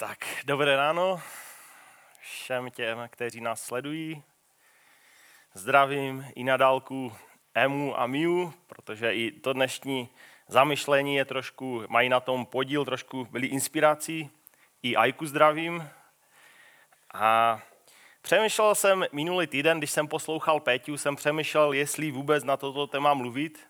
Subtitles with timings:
[0.00, 1.20] Tak, dobré ráno
[2.20, 4.22] všem těm, kteří nás sledují.
[5.54, 7.12] Zdravím i na dálku
[7.54, 10.08] Emu a Miu, protože i to dnešní
[10.48, 14.30] zamyšlení je trošku, mají na tom podíl, trošku byli inspirací.
[14.82, 15.88] I Ajku zdravím.
[17.14, 17.60] A
[18.22, 23.14] přemýšlel jsem minulý týden, když jsem poslouchal Péťu, jsem přemýšlel, jestli vůbec na toto téma
[23.14, 23.68] mluvit,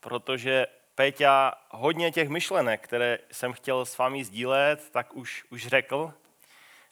[0.00, 0.66] protože
[0.96, 6.12] Péťa hodně těch myšlenek, které jsem chtěl s vámi sdílet, tak už, už řekl.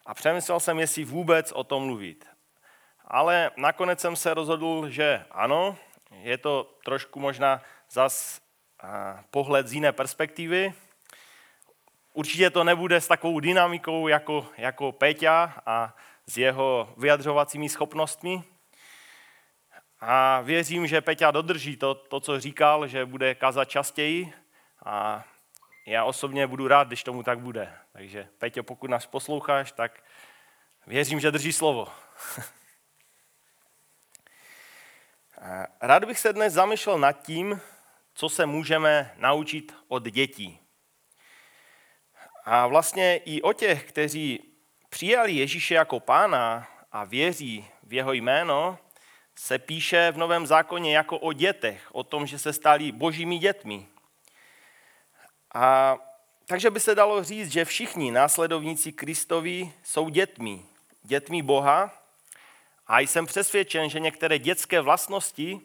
[0.07, 2.29] A přemyslel jsem, jestli vůbec o tom mluvit.
[3.05, 5.77] Ale nakonec jsem se rozhodl, že ano,
[6.21, 8.41] je to trošku možná zas
[9.31, 10.75] pohled z jiné perspektivy.
[12.13, 18.43] Určitě to nebude s takovou dynamikou jako, jako Péťa a s jeho vyjadřovacími schopnostmi,
[20.07, 24.33] a věřím, že Peťa dodrží to, to, co říkal, že bude kazat častěji
[24.85, 25.25] a
[25.87, 27.73] já osobně budu rád, když tomu tak bude.
[27.93, 30.05] Takže Peťo, pokud nás posloucháš, tak
[30.87, 31.89] věřím, že drží slovo.
[35.81, 37.61] Rád bych se dnes zamýšlel nad tím,
[38.15, 40.61] co se můžeme naučit od dětí.
[42.45, 44.57] A vlastně i o těch, kteří
[44.89, 48.79] přijali Ježíše jako pána a věří v jeho jméno,
[49.37, 53.87] se píše v Novém zákoně jako o dětech, o tom, že se stali božími dětmi.
[55.55, 55.97] A
[56.47, 60.63] takže by se dalo říct, že všichni následovníci Kristovi jsou dětmi,
[61.03, 62.05] dětmi Boha.
[62.87, 65.61] A jsem přesvědčen, že některé dětské vlastnosti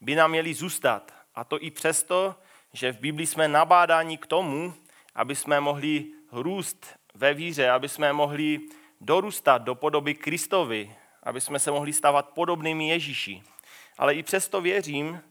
[0.00, 1.14] by nám měly zůstat.
[1.34, 2.34] A to i přesto,
[2.72, 4.74] že v Biblii jsme nabádáni k tomu,
[5.14, 8.60] aby jsme mohli růst ve víře, aby jsme mohli
[9.00, 13.42] dorůstat do podoby Kristovi, aby jsme se mohli stávat podobnými Ježíši.
[13.98, 15.22] Ale i přesto věřím,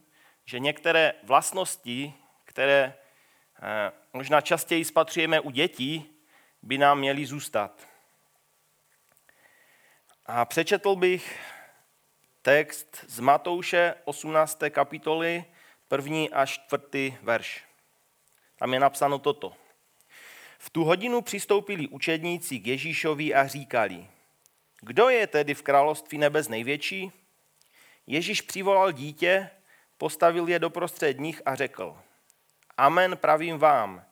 [0.44, 2.94] že některé vlastnosti, které
[3.62, 6.16] eh, možná častěji spatřujeme u dětí,
[6.62, 7.88] by nám měly zůstat.
[10.26, 11.40] A přečetl bych
[12.42, 14.58] text z Matouše 18.
[14.70, 15.44] kapitoly,
[15.88, 17.64] první až čtvrtý verš.
[18.56, 19.52] Tam je napsáno toto.
[20.58, 24.06] V tu hodinu přistoupili učedníci k Ježíšovi a říkali–
[24.80, 27.12] kdo je tedy v království nebes největší?
[28.06, 29.50] Ježíš přivolal dítě,
[29.98, 31.98] postavil je doprostřed nich a řekl,
[32.76, 34.04] Amen pravím vám,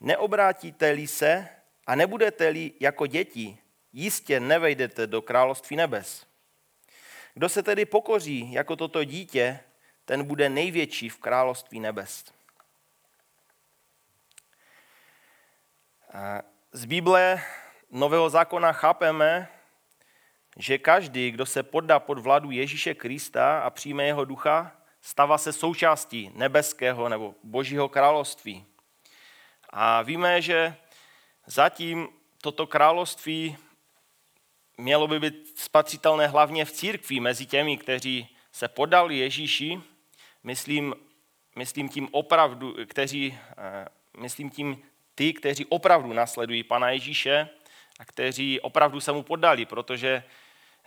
[0.00, 1.48] neobrátíte-li se
[1.86, 3.58] a nebudete-li jako děti,
[3.92, 6.26] jistě nevejdete do království nebes.
[7.34, 9.60] Kdo se tedy pokoří jako toto dítě,
[10.04, 12.24] ten bude největší v království nebes.
[16.72, 17.42] Z Bible
[17.90, 19.48] Nového zákona chápeme,
[20.56, 25.52] že každý, kdo se poddá pod vládu Ježíše Krista a přijme jeho ducha, stává se
[25.52, 28.66] součástí nebeského nebo božího království.
[29.70, 30.76] A víme, že
[31.46, 32.08] zatím
[32.42, 33.56] toto království
[34.78, 39.80] mělo by být spatřitelné hlavně v církvi mezi těmi, kteří se podali Ježíši,
[40.42, 40.94] myslím,
[41.56, 43.88] myslím tím opravdu, kteří, eh,
[44.18, 44.82] myslím tím
[45.14, 47.48] ty, kteří opravdu nasledují Pana Ježíše
[47.98, 50.22] a kteří opravdu se mu podali, protože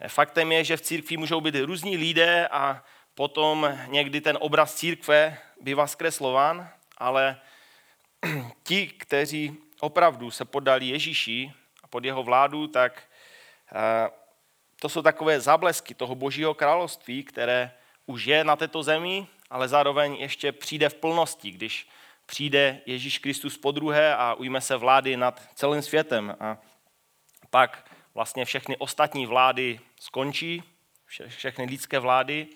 [0.08, 2.84] Faktem je, že v církvi můžou být různí lidé a
[3.16, 7.42] potom někdy ten obraz církve bývá zkreslován, ale
[8.64, 11.54] ti, kteří opravdu se podali Ježíši
[11.84, 13.04] a pod jeho vládu, tak
[13.76, 14.10] eh,
[14.80, 17.72] to jsou takové záblesky toho božího království, které
[18.06, 21.90] už je na této zemi, ale zároveň ještě přijde v plnosti, když
[22.26, 26.36] přijde Ježíš Kristus po druhé a ujme se vlády nad celým světem.
[26.40, 26.58] A
[27.50, 30.64] pak vlastně všechny ostatní vlády skončí,
[31.28, 32.48] všechny lidské vlády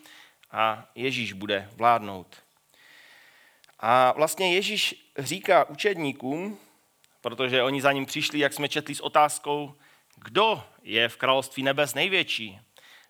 [0.50, 2.42] a Ježíš bude vládnout.
[3.80, 6.58] A vlastně Ježíš říká učedníkům,
[7.20, 9.74] protože oni za ním přišli, jak jsme četli s otázkou,
[10.16, 12.60] kdo je v království nebes největší.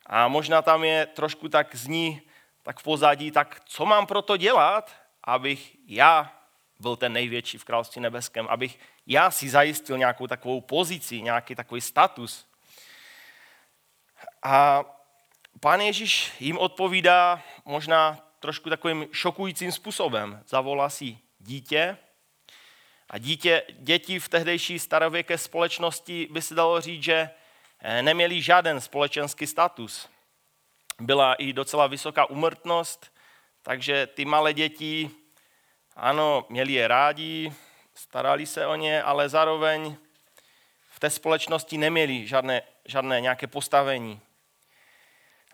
[0.06, 2.22] A možná tam je trošku tak zní,
[2.62, 6.41] tak v pozadí, tak co mám pro to dělat, abych já
[6.82, 11.80] byl ten největší v království nebeském, abych já si zajistil nějakou takovou pozici, nějaký takový
[11.80, 12.46] status.
[14.42, 14.84] A
[15.60, 20.42] pán Ježíš jim odpovídá možná trošku takovým šokujícím způsobem.
[20.46, 21.98] Zavolá si dítě
[23.10, 27.30] a dítě, děti v tehdejší starověké společnosti by se dalo říct, že
[27.80, 30.08] eh, neměli žádný společenský status.
[31.00, 33.12] Byla i docela vysoká umrtnost,
[33.62, 35.10] takže ty malé děti,
[35.96, 37.52] ano, měli je rádi,
[37.94, 39.96] starali se o ně, ale zároveň
[40.88, 44.20] v té společnosti neměli žádné, žádné nějaké postavení.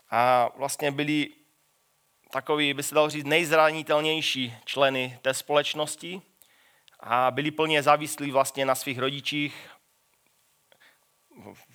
[0.09, 1.29] A vlastně byli
[2.31, 6.21] takový, by se dalo říct, nejzranitelnější členy té společnosti
[6.99, 9.69] a byli plně závislí vlastně na svých rodičích.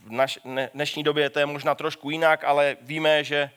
[0.04, 3.50] v dnešní době to je možná trošku jinak, ale víme, že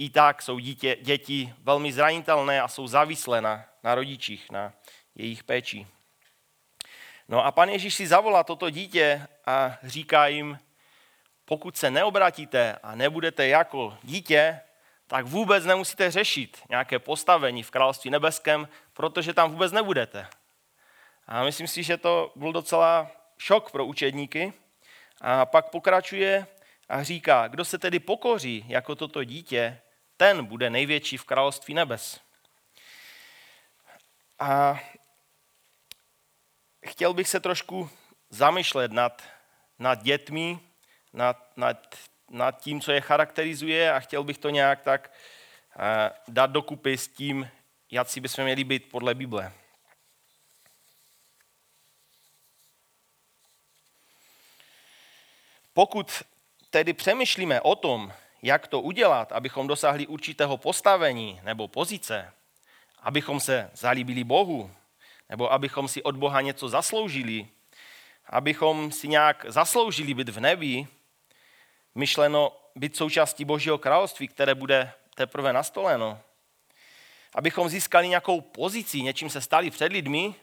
[0.00, 4.72] i tak jsou dítě, děti velmi zranitelné a jsou závislé na, na rodičích, na
[5.14, 5.86] jejich péči.
[7.28, 10.58] No a pan Ježíš si zavolá toto dítě a říká jim,
[11.44, 14.60] pokud se neobratíte a nebudete jako dítě,
[15.06, 20.26] tak vůbec nemusíte řešit nějaké postavení v království nebeském, protože tam vůbec nebudete.
[21.26, 24.52] A myslím si, že to byl docela šok pro učedníky.
[25.20, 26.46] A pak pokračuje
[26.88, 29.80] a říká, kdo se tedy pokoří jako toto dítě,
[30.20, 32.20] ten bude největší v království nebes.
[34.38, 34.80] A
[36.86, 37.90] chtěl bych se trošku
[38.30, 39.22] zamýšlet nad,
[39.78, 40.60] nad dětmi,
[41.12, 41.96] nad, nad,
[42.30, 45.12] nad tím, co je charakterizuje a chtěl bych to nějak tak
[45.76, 45.84] uh,
[46.28, 47.50] dát dokupy s tím,
[47.90, 49.52] jak si bychom měli být podle Bible.
[55.72, 56.22] Pokud
[56.70, 62.32] tedy přemýšlíme o tom, jak to udělat, abychom dosáhli určitého postavení nebo pozice,
[63.02, 64.70] abychom se zalíbili Bohu,
[65.28, 67.48] nebo abychom si od Boha něco zasloužili,
[68.26, 70.86] abychom si nějak zasloužili být v nebi,
[71.94, 76.20] myšleno být součástí Božího království, které bude teprve nastoleno,
[77.34, 80.34] abychom získali nějakou pozici, něčím se stali před lidmi,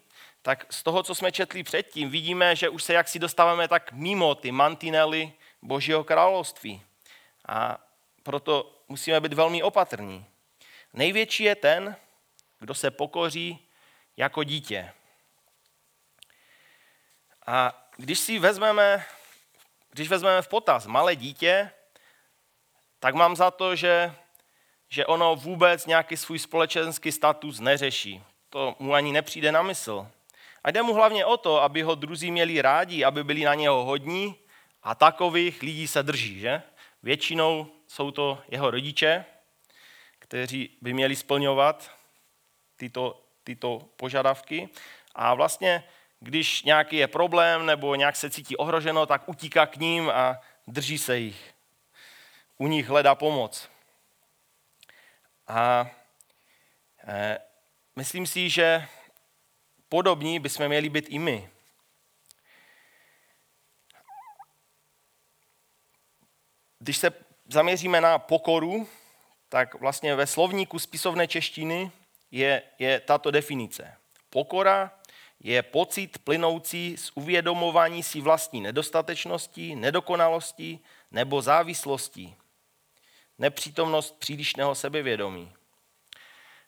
[0.41, 4.35] tak z toho, co jsme četli předtím, vidíme, že už se jaksi dostáváme tak mimo
[4.35, 6.81] ty mantinely Božího království.
[7.47, 7.77] A
[8.27, 10.25] proto musíme být velmi opatrní.
[10.93, 11.95] Největší je ten,
[12.59, 13.59] kdo se pokoří
[14.17, 14.91] jako dítě.
[17.45, 19.05] A když si vezmeme,
[19.91, 21.71] když vezmeme v potaz malé dítě,
[22.99, 24.15] tak mám za to, že,
[24.89, 28.23] že ono vůbec nějaký svůj společenský status neřeší.
[28.49, 30.07] To mu ani nepřijde na mysl.
[30.63, 33.83] A jde mu hlavně o to, aby ho druzí měli rádi, aby byli na něho
[33.83, 34.35] hodní
[34.87, 36.61] a takových lidí se drží, že?
[37.03, 39.25] Většinou jsou to jeho rodiče,
[40.19, 41.91] kteří by měli splňovat
[42.75, 44.69] tyto, tyto požadavky.
[45.15, 45.83] A vlastně,
[46.19, 50.97] když nějaký je problém nebo nějak se cítí ohroženo, tak utíká k ním a drží
[50.97, 51.53] se jich.
[52.57, 53.69] U nich hledá pomoc.
[55.47, 55.91] A
[57.07, 57.39] e,
[57.95, 58.87] myslím si, že
[59.89, 61.56] podobní bychom měli být i my.
[66.79, 67.11] Když se
[67.47, 68.87] zaměříme na pokoru,
[69.49, 71.91] tak vlastně ve slovníku spisovné češtiny
[72.31, 73.93] je, je tato definice.
[74.29, 74.91] Pokora
[75.39, 80.79] je pocit plynoucí z uvědomování si vlastní nedostatečnosti, nedokonalosti
[81.11, 82.35] nebo závislosti.
[83.37, 85.53] Nepřítomnost přílišného sebevědomí.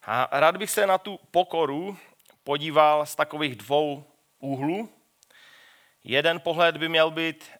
[0.03, 1.97] A rád bych se na tu pokoru
[2.43, 4.03] podíval z takových dvou
[4.39, 4.89] úhlů.
[6.03, 7.51] Jeden pohled by měl být,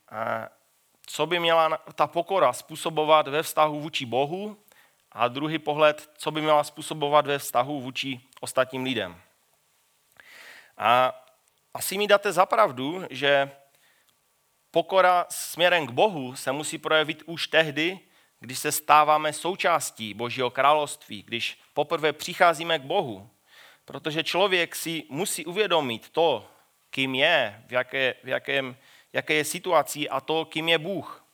[1.12, 4.58] co by měla ta pokora způsobovat ve vztahu vůči Bohu
[5.12, 9.22] a druhý pohled, co by měla způsobovat ve vztahu vůči ostatním lidem.
[10.78, 11.22] A
[11.74, 13.52] asi mi dáte zapravdu, že
[14.72, 18.00] pokora směrem k Bohu se musí projevit už tehdy,
[18.40, 23.30] když se stáváme součástí Božího království, když poprvé přicházíme k Bohu.
[23.86, 26.48] Protože člověk si musí uvědomit to,
[26.90, 28.78] kým je, v jaké, v jakém,
[29.14, 31.26] jaké je situaci a to, kým je Bůh.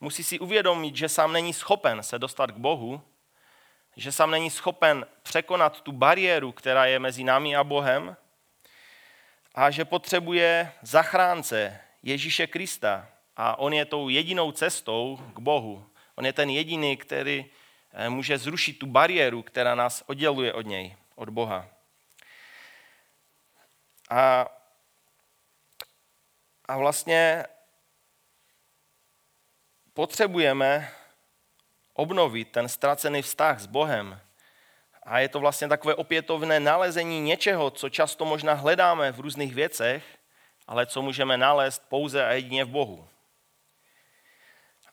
[0.00, 3.02] Musí si uvědomit, že sám není schopen se dostat k Bohu,
[3.96, 8.16] že sám není schopen překonat tu bariéru, která je mezi námi a Bohem
[9.54, 15.86] a že potřebuje zachránce Ježíše Krista a on je tou jedinou cestou k Bohu.
[16.14, 17.46] On je ten jediný, který
[17.92, 21.68] eh, může zrušit tu bariéru, která nás odděluje od něj, od Boha.
[24.10, 24.46] A,
[26.68, 27.44] a vlastně
[29.94, 30.92] potřebujeme
[31.94, 34.20] obnovit ten ztracený vztah s Bohem.
[35.02, 40.04] A je to vlastně takové opětovné nalezení něčeho, co často možná hledáme v různých věcech,
[40.66, 43.08] ale co můžeme nalézt pouze a jedině v Bohu.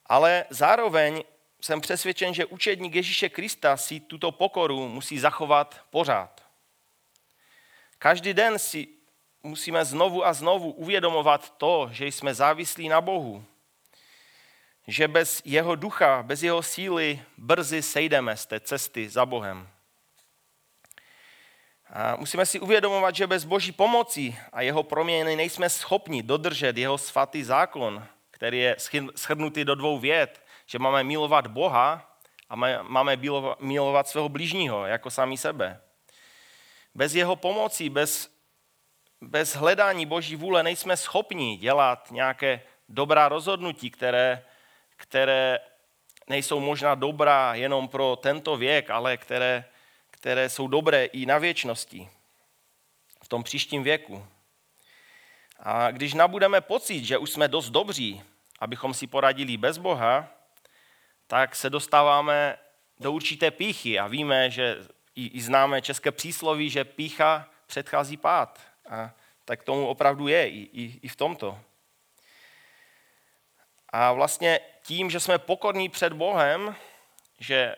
[0.06, 1.24] Ale zároveň
[1.60, 6.44] jsem přesvědčen, že učedník Ježíše Krista si tuto pokoru musí zachovat pořád.
[7.98, 8.88] Každý den si
[9.44, 13.44] musíme znovu a znovu uvědomovat to, že jsme závislí na Bohu.
[14.86, 19.68] Že bez jeho ducha, bez jeho síly brzy sejdeme z té cesty za Bohem.
[21.90, 26.98] A musíme si uvědomovat, že bez boží pomoci a jeho proměny nejsme schopni dodržet jeho
[26.98, 28.76] svatý zákon, který je
[29.16, 32.16] shrnutý do dvou vět, že máme milovat Boha
[32.48, 33.16] a máme
[33.58, 35.80] milovat svého blížního jako sami sebe.
[36.94, 38.33] Bez jeho pomoci, bez
[39.28, 44.44] bez hledání Boží vůle nejsme schopni dělat nějaké dobrá rozhodnutí, které,
[44.96, 45.58] které
[46.28, 49.64] nejsou možná dobrá jenom pro tento věk, ale které,
[50.10, 52.08] které jsou dobré i na věčnosti,
[53.24, 54.26] v tom příštím věku.
[55.60, 58.22] A když nabudeme pocit, že už jsme dost dobří,
[58.58, 60.28] abychom si poradili bez Boha,
[61.26, 62.58] tak se dostáváme
[63.00, 64.76] do určité píchy a víme, že
[65.16, 68.73] i, i známe české přísloví, že pícha předchází pád.
[68.90, 69.10] A
[69.44, 71.58] tak tomu opravdu je i, i, i v tomto.
[73.88, 76.76] A vlastně tím, že jsme pokorní před Bohem,
[77.38, 77.76] že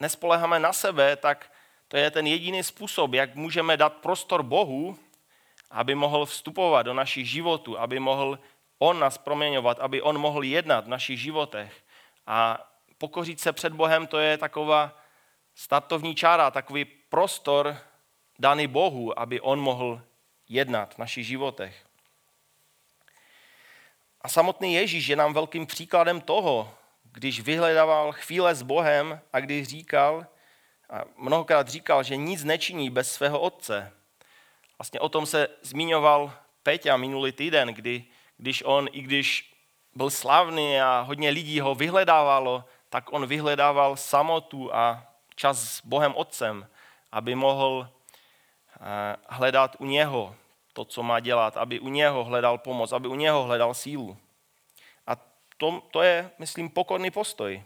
[0.00, 1.52] nespoleháme na sebe, tak
[1.88, 4.98] to je ten jediný způsob, jak můžeme dát prostor Bohu,
[5.70, 8.38] aby mohl vstupovat do našich životů, aby mohl
[8.78, 11.84] On nás proměňovat, aby On mohl jednat v našich životech.
[12.26, 14.98] A pokořit se před Bohem, to je taková
[15.54, 17.76] startovní čára, takový prostor
[18.38, 20.02] daný Bohu, aby On mohl
[20.48, 21.86] jednat v našich životech.
[24.20, 26.74] A samotný Ježíš je nám velkým příkladem toho,
[27.12, 30.26] když vyhledával chvíle s Bohem a když říkal,
[30.90, 33.92] a mnohokrát říkal, že nic nečiní bez svého otce.
[34.78, 36.32] Vlastně o tom se zmiňoval
[36.62, 38.04] Peťa minulý týden, kdy,
[38.36, 39.54] když on, i když
[39.94, 46.14] byl slavný a hodně lidí ho vyhledávalo, tak on vyhledával samotu a čas s Bohem
[46.16, 46.68] Otcem,
[47.12, 47.88] aby mohl
[49.28, 50.36] hledat u něho
[50.72, 54.16] to, co má dělat, aby u něho hledal pomoc, aby u něho hledal sílu.
[55.06, 55.16] A
[55.56, 57.62] to, to je, myslím, pokorný postoj.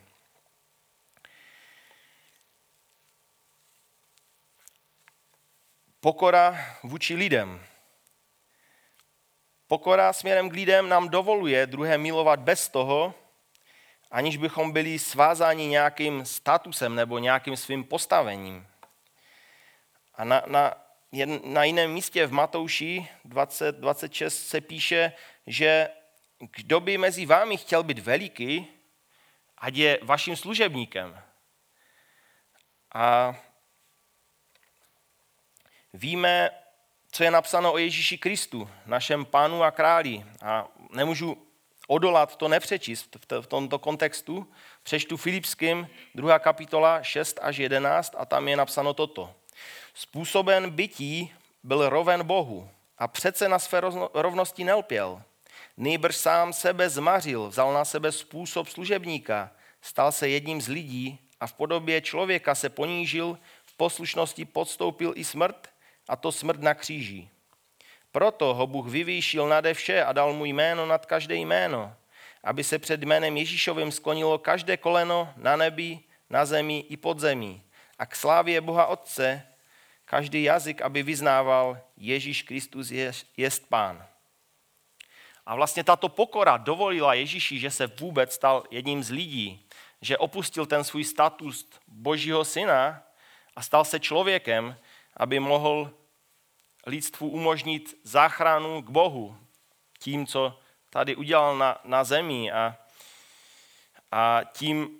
[6.01, 7.65] Pokora vůči lidem.
[9.67, 13.15] Pokora směrem k lidem nám dovoluje druhé milovat bez toho,
[14.11, 18.67] aniž bychom byli svázáni nějakým statusem nebo nějakým svým postavením.
[20.15, 20.75] A na, na,
[21.45, 25.13] na jiném místě v Matouši 20, 26 se píše,
[25.47, 25.89] že
[26.57, 28.67] kdo by mezi vámi chtěl být veliký,
[29.59, 31.23] ať je vaším služebníkem.
[32.95, 33.37] A
[35.95, 36.51] víme,
[37.11, 40.25] co je napsáno o Ježíši Kristu, našem pánu a králi.
[40.43, 41.47] A nemůžu
[41.87, 44.53] odolat to nepřečíst v tomto kontextu.
[44.83, 46.39] Přečtu Filipským 2.
[46.39, 49.35] kapitola 6 až 11 a tam je napsáno toto.
[49.99, 53.81] Způsoben bytí byl roven Bohu a přece na své
[54.15, 55.23] rovnosti nelpěl.
[55.77, 59.51] Nýbrž sám sebe zmařil, vzal na sebe způsob služebníka,
[59.83, 65.25] stal se jedním z lidí a v podobě člověka se ponížil, v poslušnosti podstoupil i
[65.25, 65.69] smrt,
[66.09, 67.29] a to smrt na kříži.
[68.13, 71.95] Proto ho Bůh vyvýšil nade vše a dal mu jméno nad každé jméno,
[72.45, 76.01] aby se před jménem Ježíšovým sklonilo každé koleno na nebi,
[76.31, 77.63] na zemi i pod zemí.
[77.99, 79.49] A k slávě Boha Otce
[80.09, 84.07] každý jazyk, aby vyznával Ježíš Kristus je, jest Pán.
[85.47, 89.67] A vlastně tato pokora dovolila Ježíši, že se vůbec stal jedním z lidí,
[90.01, 93.03] že opustil ten svůj status božího syna
[93.57, 94.77] a stal se člověkem,
[95.17, 95.93] aby mohl
[96.87, 99.37] lidstvu umožnit záchranu k Bohu
[100.01, 100.59] tím, co
[100.91, 102.77] tady udělal na, na zemi a,
[104.13, 104.99] a tím,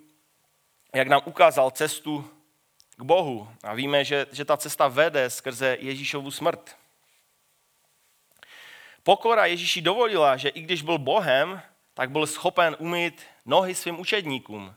[0.93, 2.38] jak nám ukázal cestu
[2.99, 3.49] k Bohu.
[3.63, 6.75] A víme, že, že ta cesta vede skrze Ježíšovu smrt.
[9.03, 11.61] Pokora Ježíši dovolila, že i když byl Bohem,
[11.93, 14.75] tak byl schopen umýt nohy svým učedníkům.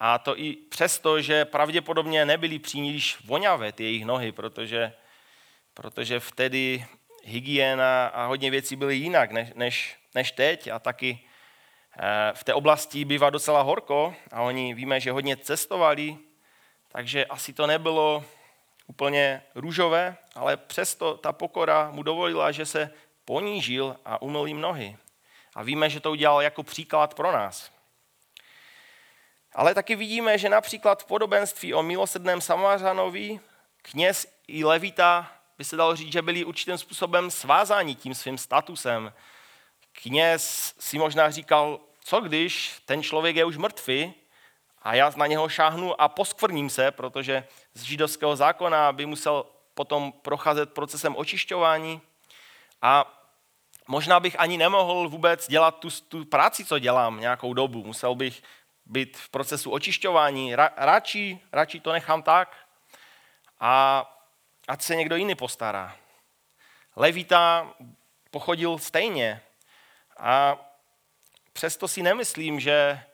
[0.00, 4.92] A to i přesto, že pravděpodobně nebyly příliš voňavé ty jejich nohy, protože
[5.74, 6.86] protože vtedy
[7.24, 11.18] hygiena a hodně věcí byly jinak než, než, než teď a taky
[11.98, 16.16] eh, v té oblasti bývá docela horko a oni víme, že hodně cestovali,
[16.92, 18.24] takže asi to nebylo
[18.86, 22.90] úplně růžové, ale přesto ta pokora mu dovolila, že se
[23.24, 24.96] ponížil a umyl jim nohy.
[25.54, 27.70] A víme, že to udělal jako příklad pro nás.
[29.54, 33.40] Ale taky vidíme, že například v podobenství o milosedném Samařanovi
[33.82, 39.12] kněz i levita by se dalo říct, že byli určitým způsobem svázáni tím svým statusem.
[39.92, 44.14] Kněz si možná říkal, co když ten člověk je už mrtvý
[44.82, 50.12] a já na něho šáhnu a poskvrním se, protože z židovského zákona by musel potom
[50.12, 52.00] procházet procesem očišťování
[52.82, 53.18] a
[53.88, 57.84] možná bych ani nemohl vůbec dělat tu, tu práci, co dělám nějakou dobu.
[57.84, 58.42] Musel bych
[58.86, 60.54] být v procesu očišťování.
[60.54, 62.56] Ra, radši, radši to nechám tak.
[63.60, 64.04] A
[64.68, 65.96] ať se někdo jiný postará.
[66.96, 67.72] Levita
[68.30, 69.42] pochodil stejně
[70.18, 70.56] a
[71.52, 73.04] přesto si nemyslím, že,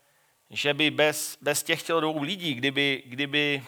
[0.51, 3.63] že by bez, bez těchto dvou lidí, kdyby, kdyby,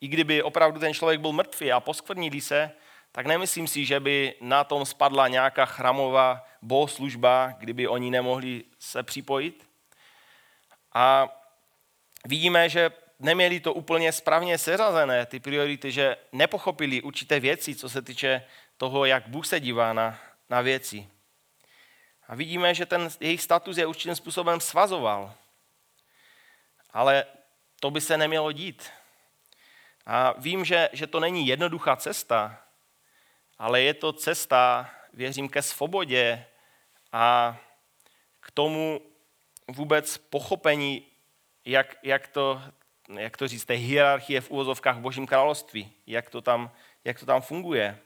[0.00, 2.70] i kdyby opravdu ten člověk byl mrtvý a poskvrnili se,
[3.12, 9.02] tak nemyslím si, že by na tom spadla nějaká chramová bohoslužba, kdyby oni nemohli se
[9.02, 9.68] připojit.
[10.94, 11.28] A
[12.24, 18.02] vidíme, že neměli to úplně správně seřazené, ty priority, že nepochopili určité věci, co se
[18.02, 18.42] týče
[18.76, 20.18] toho, jak Bůh se dívá na,
[20.50, 21.08] na věci.
[22.28, 25.34] A vidíme, že ten jejich status je určitým způsobem svazoval.
[26.96, 27.24] Ale
[27.80, 28.90] to by se nemělo dít.
[30.06, 32.62] A vím, že, že to není jednoduchá cesta,
[33.58, 36.46] ale je to cesta, věřím, ke svobodě
[37.12, 37.56] a
[38.40, 39.00] k tomu
[39.68, 41.06] vůbec pochopení,
[41.64, 42.62] jak, jak, to,
[43.08, 46.70] jak to říct, té hierarchie v úvozovkách v Božím království, jak to tam,
[47.04, 47.98] jak to tam funguje.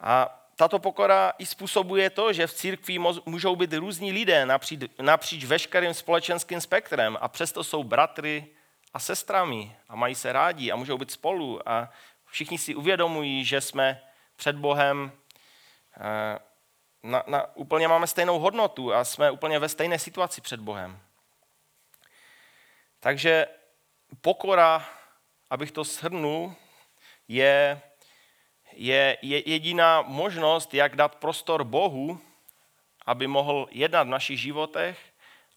[0.00, 5.44] A tato pokora i způsobuje to, že v církvi můžou být různí lidé napříč, napříč
[5.44, 8.46] veškerým společenským spektrem a přesto jsou bratry
[8.94, 11.90] a sestrami a mají se rádi a můžou být spolu a
[12.24, 14.02] všichni si uvědomují, že jsme
[14.36, 15.12] před Bohem
[15.96, 16.38] eh,
[17.02, 20.98] na, na, úplně máme stejnou hodnotu a jsme úplně ve stejné situaci před Bohem.
[23.00, 23.46] Takže
[24.20, 24.88] pokora,
[25.50, 26.54] abych to shrnul,
[27.28, 27.82] je,
[28.72, 32.20] je, je jediná možnost, jak dát prostor Bohu,
[33.06, 34.98] aby mohl jednat v našich životech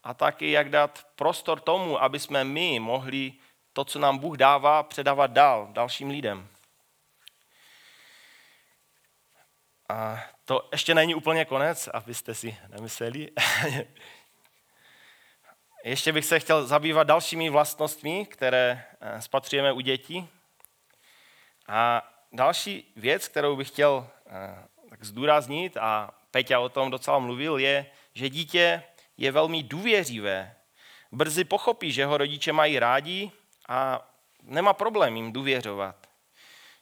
[0.03, 3.34] a taky jak dát prostor tomu, aby jsme my mohli
[3.74, 6.48] to, co nám Bůh dává, předávat dál dalším lidem.
[9.89, 13.30] A to ještě není úplně konec, abyste si nemysleli.
[15.84, 20.30] ještě bych se chtěl zabývat dalšími vlastnostmi, které eh, spatřujeme u dětí.
[21.68, 27.58] A další věc, kterou bych chtěl eh, tak zdůraznit, a Peťa o tom docela mluvil,
[27.58, 28.84] je, že dítě
[29.18, 30.56] je velmi důvěřivé.
[31.12, 33.32] Brzy pochopí, že ho rodiče mají rádi
[33.70, 34.08] a
[34.44, 36.08] nemá problém jim důvěřovat.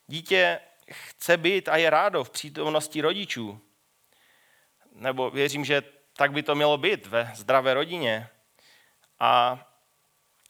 [0.08, 0.60] Dítě
[0.92, 3.62] chce být a je rádo v přítomnosti rodičů.
[4.92, 8.30] Nebo věřím, že tak by to mělo být ve zdravé rodině.
[9.20, 9.60] A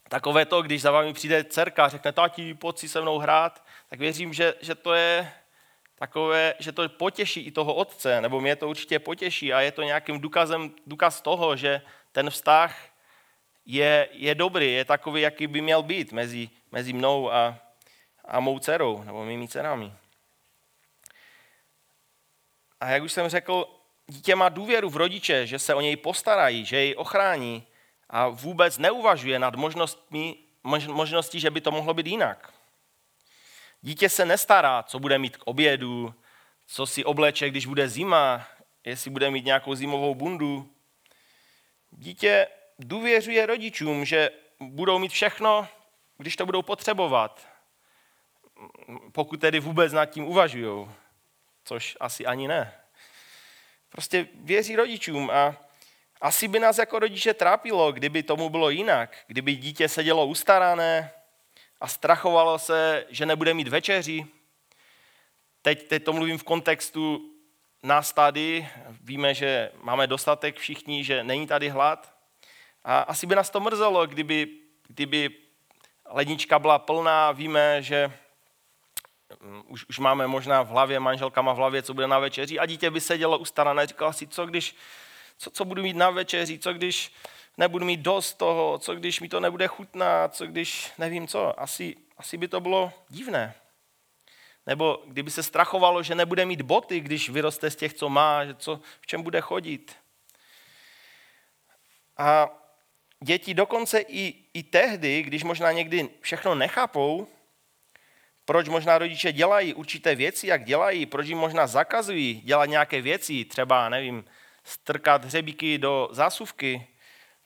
[0.09, 3.65] takové to, když za vámi přijde dcerka a řekne, tati, pojď si se mnou hrát,
[3.89, 5.33] tak věřím, že, že to je
[5.95, 9.83] takové, že to potěší i toho otce, nebo mě to určitě potěší a je to
[9.83, 12.89] nějakým důkazem, důkaz toho, že ten vztah
[13.65, 17.59] je, je dobrý, je takový, jaký by měl být mezi, mezi mnou a,
[18.25, 19.93] a mou dcerou, nebo mými dcerami.
[22.79, 23.65] A jak už jsem řekl,
[24.07, 27.67] dítě má důvěru v rodiče, že se o něj postarají, že jej ochrání
[28.09, 30.35] a vůbec neuvažuje nad možnostmi,
[30.87, 32.53] možností, že by to mohlo být jinak.
[33.81, 36.13] Dítě se nestará, co bude mít k obědu,
[36.67, 38.47] co si obleče, když bude zima,
[38.85, 40.69] jestli bude mít nějakou zimovou bundu.
[41.91, 42.47] Dítě
[42.79, 45.67] důvěřuje rodičům, že budou mít všechno,
[46.17, 47.47] když to budou potřebovat,
[49.11, 50.89] pokud tedy vůbec nad tím uvažují
[51.69, 52.73] což asi ani ne.
[53.89, 55.55] Prostě věří rodičům a
[56.21, 61.11] asi by nás jako rodiče trápilo, kdyby tomu bylo jinak, kdyby dítě sedělo ustarané
[61.81, 64.25] a strachovalo se, že nebude mít večeři.
[65.61, 67.33] Teď, teď to mluvím v kontextu
[67.83, 68.67] nás tady,
[69.01, 72.13] víme, že máme dostatek všichni, že není tady hlad.
[72.83, 74.47] A asi by nás to mrzelo, kdyby,
[74.87, 75.29] kdyby
[76.05, 78.11] lednička byla plná, víme, že
[79.41, 82.59] Mm, už, už máme možná v hlavě, manželka má v hlavě, co bude na večeři
[82.59, 84.75] a dítě by sedělo ustarané, říkalo si, co když,
[85.37, 87.13] co, co budu mít na večeři, co když
[87.59, 91.59] nebudu mít dost toho, co když mi to nebude chutnat, co když nevím co.
[91.59, 93.53] Asi, asi by to bylo divné.
[94.65, 98.55] Nebo kdyby se strachovalo, že nebude mít boty, když vyroste z těch, co má, že
[98.55, 99.95] co, v čem bude chodit.
[102.17, 102.49] A
[103.23, 107.27] děti dokonce i, i tehdy, když možná někdy všechno nechápou,
[108.45, 113.45] proč možná rodiče dělají určité věci, jak dělají, proč jim možná zakazují dělat nějaké věci,
[113.45, 114.25] třeba, nevím,
[114.63, 116.87] strkat hřebíky do zásuvky,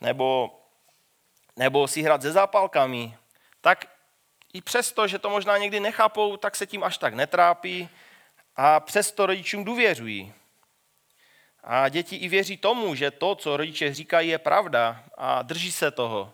[0.03, 0.59] nebo,
[1.55, 3.17] nebo si hrát se zápalkami,
[3.61, 3.85] tak
[4.53, 7.89] i přesto, že to možná někdy nechápou, tak se tím až tak netrápí
[8.55, 10.33] a přesto rodičům důvěřují.
[11.63, 15.91] A děti i věří tomu, že to, co rodiče říkají, je pravda a drží se
[15.91, 16.33] toho.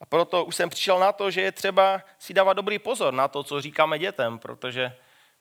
[0.00, 3.28] A proto už jsem přišel na to, že je třeba si dávat dobrý pozor na
[3.28, 4.96] to, co říkáme dětem, protože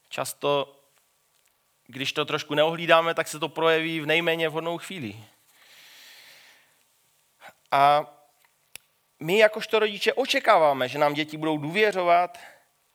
[0.09, 0.75] často,
[1.87, 5.15] když to trošku neohlídáme, tak se to projeví v nejméně vhodnou chvíli.
[7.71, 8.13] A
[9.19, 12.37] my jakožto rodiče očekáváme, že nám děti budou důvěřovat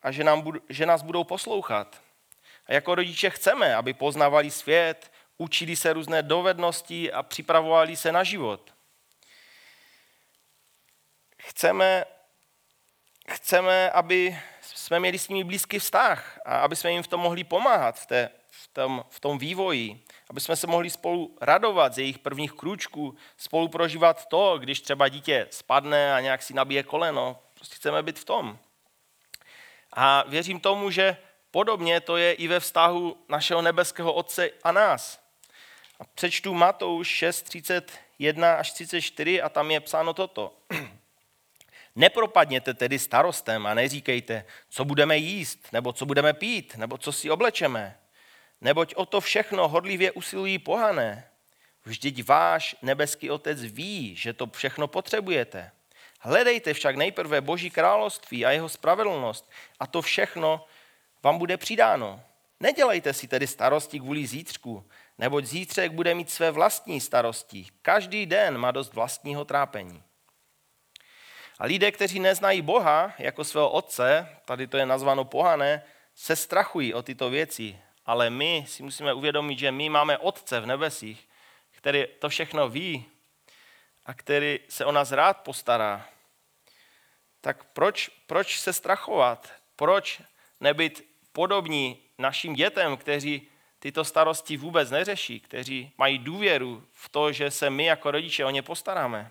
[0.02, 2.02] a že, nám, že nás budou poslouchat.
[2.66, 8.24] A jako rodiče chceme, aby poznávali svět, učili se různé dovednosti a připravovali se na
[8.24, 8.72] život
[11.42, 12.04] chceme,
[13.28, 17.44] chceme, aby jsme měli s nimi blízký vztah a aby jsme jim v tom mohli
[17.44, 21.98] pomáhat, v té v tom, v tom vývoji, aby jsme se mohli spolu radovat z
[21.98, 27.38] jejich prvních krůčků, spolu prožívat to, když třeba dítě spadne a nějak si nabije koleno.
[27.54, 28.58] Prostě chceme být v tom.
[29.92, 31.16] A věřím tomu, že
[31.50, 35.20] podobně to je i ve vztahu našeho nebeského Otce a nás.
[36.00, 40.56] A přečtu Matouš 6, 31 až 34 a tam je psáno toto.
[41.96, 47.30] Nepropadněte tedy starostem a neříkejte, co budeme jíst, nebo co budeme pít, nebo co si
[47.30, 48.01] oblečeme.
[48.62, 51.28] Neboť o to všechno hodlivě usilují pohané.
[51.84, 55.70] Vždyť váš nebeský otec ví, že to všechno potřebujete.
[56.20, 60.66] Hledejte však nejprve Boží království a jeho spravedlnost a to všechno
[61.22, 62.22] vám bude přidáno.
[62.60, 64.84] Nedělejte si tedy starosti kvůli zítřku,
[65.18, 67.66] neboť zítřek bude mít své vlastní starosti.
[67.82, 70.02] Každý den má dost vlastního trápení.
[71.58, 75.82] A lidé, kteří neznají Boha jako svého otce, tady to je nazváno pohané,
[76.14, 77.78] se strachují o tyto věci.
[78.06, 81.28] Ale my si musíme uvědomit, že my máme otce v nebesích,
[81.70, 83.04] který to všechno ví
[84.06, 86.08] a který se o nás rád postará.
[87.40, 89.52] Tak proč, proč se strachovat?
[89.76, 90.22] Proč
[90.60, 97.50] nebyt podobní našim dětem, kteří tyto starosti vůbec neřeší, kteří mají důvěru v to, že
[97.50, 99.30] se my jako rodiče o ně postaráme?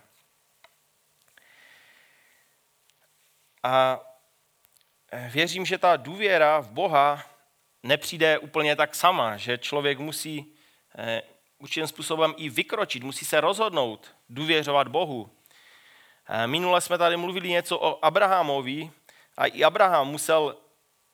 [3.62, 4.00] A
[5.12, 7.31] eh, věřím, že ta důvěra v Boha
[7.82, 10.54] nepřijde úplně tak sama, že člověk musí
[10.98, 11.22] eh,
[11.58, 15.30] určitým způsobem i vykročit, musí se rozhodnout důvěřovat Bohu.
[16.28, 18.90] Eh, minule jsme tady mluvili něco o Abrahamovi
[19.36, 20.56] a i Abraham musel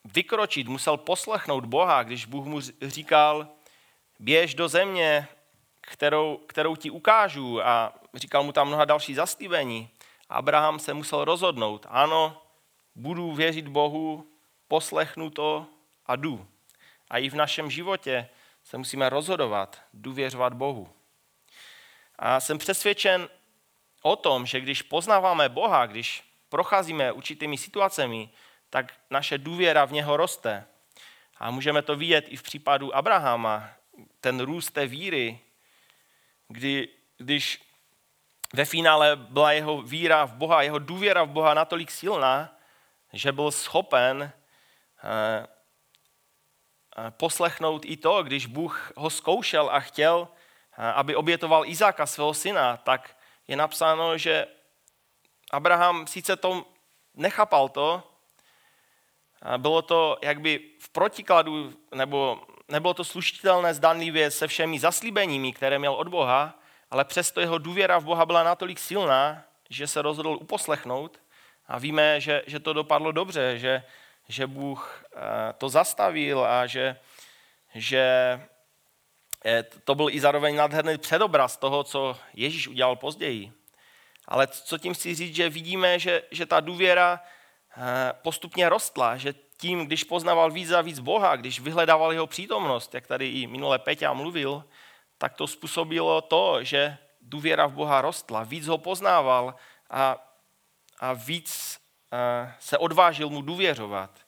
[0.05, 3.49] vykročit, musel poslechnout Boha, když Bůh mu říkal,
[4.19, 5.29] běž do země,
[5.81, 9.89] kterou, kterou ti ukážu a říkal mu tam mnoha další zaslíbení.
[10.29, 12.43] Abraham se musel rozhodnout, ano,
[12.95, 14.27] budu věřit Bohu,
[14.69, 15.67] poslechnu to
[16.07, 16.47] a jdu.
[17.11, 18.29] A i v našem životě
[18.65, 20.93] se musíme rozhodovat, důvěřovat Bohu.
[22.19, 23.29] A jsem přesvědčen
[24.03, 28.31] o tom, že když poznáváme Boha, když procházíme určitými situacemi,
[28.71, 30.67] tak naše důvěra v něho roste.
[31.37, 33.71] A můžeme to vidět i v případu Abrahama,
[34.21, 35.41] ten růst té víry,
[36.49, 37.63] kdy, když
[38.53, 42.59] ve finále byla jeho víra v Boha, jeho důvěra v Boha natolik silná,
[43.13, 44.33] že byl schopen
[45.05, 45.47] eh,
[47.11, 50.29] poslechnout i to, když Bůh ho zkoušel a chtěl,
[50.77, 53.17] aby obětoval Izáka, svého syna, tak
[53.49, 54.47] je napsáno, že
[55.51, 56.65] Abraham sice to
[57.15, 58.03] nechápal to,
[59.57, 65.95] bylo to jakby v protikladu, nebo nebylo to slušitelné zdanlivě se všemi zaslíbeními, které měl
[65.95, 66.59] od Boha,
[66.91, 71.21] ale přesto jeho důvěra v Boha byla natolik silná, že se rozhodl uposlechnout.
[71.67, 73.83] A víme, že, že to dopadlo dobře, že,
[74.29, 75.19] že Bůh eh,
[75.59, 76.97] to zastavil a že,
[77.75, 78.03] že
[79.45, 83.53] eh, to byl i zároveň nádherný předobraz toho, co Ježíš udělal později.
[84.29, 87.21] Ale co tím chci říct, že vidíme, že, že ta důvěra
[87.77, 92.95] eh, postupně rostla, že tím, když poznával víc a víc Boha, když vyhledával jeho přítomnost,
[92.95, 94.65] jak tady i minule Peťa mluvil,
[95.19, 99.55] tak to způsobilo to, že důvěra v Boha rostla, víc ho poznával
[99.91, 100.17] a,
[101.01, 101.81] a víc
[102.59, 104.21] se odvážil mu důvěřovat.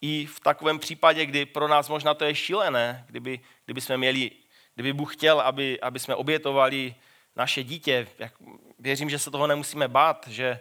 [0.00, 4.30] I v takovém případě, kdy pro nás možná to je šílené, kdyby, kdyby jsme měli,
[4.74, 6.94] kdyby Bůh chtěl, aby, aby jsme obětovali
[7.36, 8.06] naše dítě.
[8.18, 8.32] Jak,
[8.78, 10.60] věřím, že se toho nemusíme bát, že,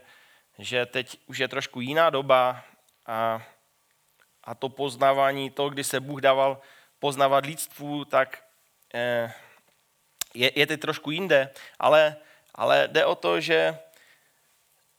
[0.60, 2.63] že teď už je trošku jiná doba
[3.06, 3.42] a,
[4.44, 6.62] a to poznávání, to, kdy se Bůh dával
[7.00, 8.44] poznávat lidstvu, tak
[8.94, 9.34] eh,
[10.34, 12.16] je, je teď trošku jinde, ale,
[12.56, 13.80] ale jde o to, že,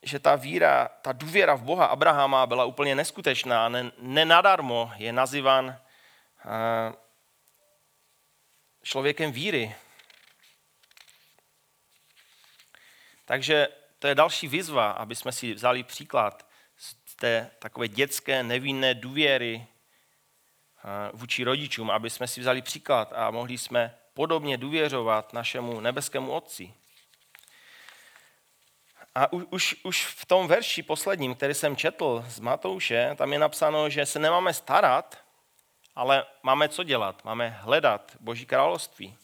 [0.05, 3.69] že ta víra, ta důvěra v Boha Abrahama byla úplně neskutečná.
[3.69, 6.95] Ne, nenadarmo je nazývan uh,
[8.83, 9.75] člověkem víry.
[13.25, 18.95] Takže to je další výzva, aby jsme si vzali příklad z té takové dětské nevinné
[18.95, 19.67] důvěry
[21.13, 26.75] vůči rodičům, aby jsme si vzali příklad a mohli jsme podobně důvěřovat našemu nebeskému Otci.
[29.15, 33.89] A už, už v tom verši posledním, který jsem četl z Matouše, tam je napsáno,
[33.89, 35.19] že se nemáme starat,
[35.95, 39.17] ale máme co dělat, máme hledat Boží království.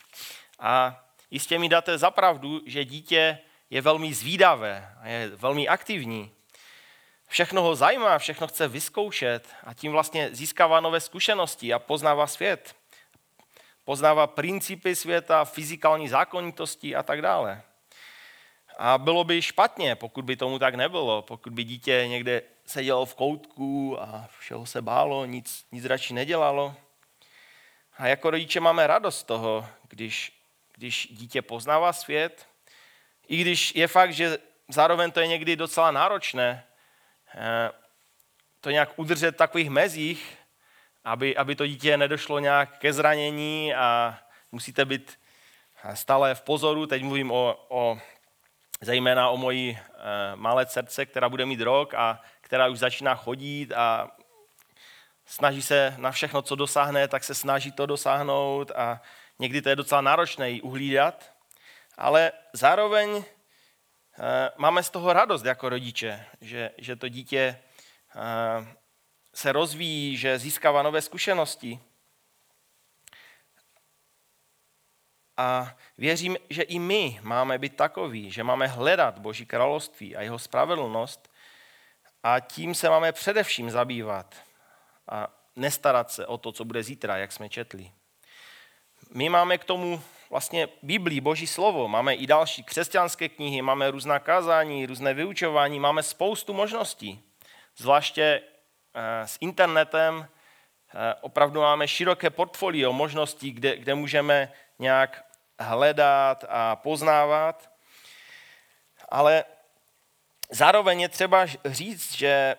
[0.58, 3.38] A jistě mi dáte zapravdu, že dítě
[3.70, 6.32] je velmi zvídavé a je velmi aktivní.
[7.28, 12.74] Všechno ho zajímá, všechno chce vyzkoušet a tím vlastně získává nové zkušenosti a poznává svět
[13.90, 17.62] poznává principy světa, fyzikální zákonitosti a tak dále.
[18.82, 23.14] A bylo by špatně, pokud by tomu tak nebylo, pokud by dítě někde sedělo v
[23.14, 26.74] koutku a všeho se bálo, nic, nic radši nedělalo.
[27.98, 30.32] A jako rodiče máme radost z toho, když,
[30.76, 32.46] když dítě poznává svět,
[33.28, 34.38] i když je fakt, že
[34.68, 36.64] zároveň to je někdy docela náročné,
[37.34, 37.70] eh,
[38.60, 40.36] to nějak udržet v takových mezích,
[41.04, 44.18] aby, aby to dítě nedošlo nějak ke zranění a
[44.52, 45.18] musíte být
[45.94, 46.86] stále v pozoru.
[46.86, 47.98] Teď mluvím o, o
[48.80, 53.72] zejména o mojí e, malé dcerce, která bude mít rok a která už začíná chodit
[53.72, 54.10] a
[55.26, 59.00] snaží se na všechno, co dosáhne, tak se snaží to dosáhnout a
[59.38, 61.32] někdy to je docela náročné ji uhlídat,
[61.98, 63.24] ale zároveň e,
[64.56, 67.60] máme z toho radost jako rodiče, že, že to dítě e,
[69.34, 71.80] se rozvíjí, že získává nové zkušenosti.
[75.40, 80.38] A věřím, že i my máme být takový, že máme hledat Boží království a jeho
[80.38, 81.32] spravedlnost
[82.22, 84.34] a tím se máme především zabývat
[85.08, 87.92] a nestarat se o to, co bude zítra, jak jsme četli.
[89.14, 94.18] My máme k tomu vlastně Biblii, Boží slovo, máme i další křesťanské knihy, máme různá
[94.18, 97.22] kázání, různé vyučování, máme spoustu možností.
[97.76, 98.42] Zvláště
[98.94, 100.28] eh, s internetem
[100.94, 105.29] eh, opravdu máme široké portfolio možností, kde, kde můžeme nějak
[105.60, 107.70] hledat a poznávat.
[109.08, 109.44] Ale
[110.50, 112.56] zároveň je třeba říct, že,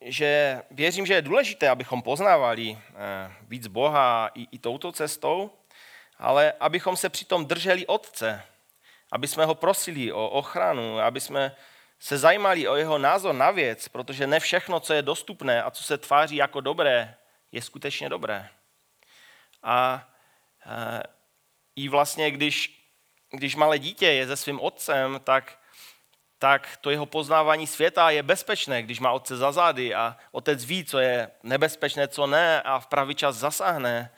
[0.00, 5.50] že věřím, že je důležité, abychom poznávali eh, víc Boha i, i touto cestou,
[6.18, 8.42] ale abychom se přitom drželi Otce,
[9.12, 11.56] aby jsme ho prosili o ochranu, aby jsme
[11.98, 15.82] se zajímali o jeho názor na věc, protože ne všechno, co je dostupné a co
[15.82, 17.14] se tváří jako dobré,
[17.52, 18.48] je skutečně dobré.
[19.62, 20.08] A
[20.66, 21.02] eh,
[21.76, 22.86] i vlastně, když,
[23.30, 25.58] když malé dítě je se svým otcem, tak,
[26.38, 30.84] tak to jeho poznávání světa je bezpečné, když má otce za zády a otec ví,
[30.84, 34.10] co je nebezpečné, co ne a v pravý čas zasáhne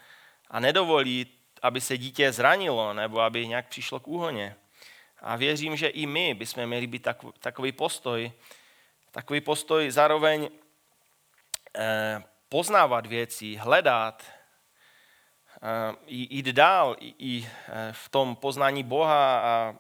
[0.51, 1.27] a nedovolí,
[1.62, 4.57] aby se dítě zranilo nebo aby nějak přišlo k úhoně.
[5.21, 8.33] A věřím, že i my bychom měli být takový postoj,
[9.11, 10.49] takový postoj zároveň
[11.79, 14.38] eh, poznávat věci, hledat,
[16.07, 19.75] jít dál i eh, v tom poznání Boha a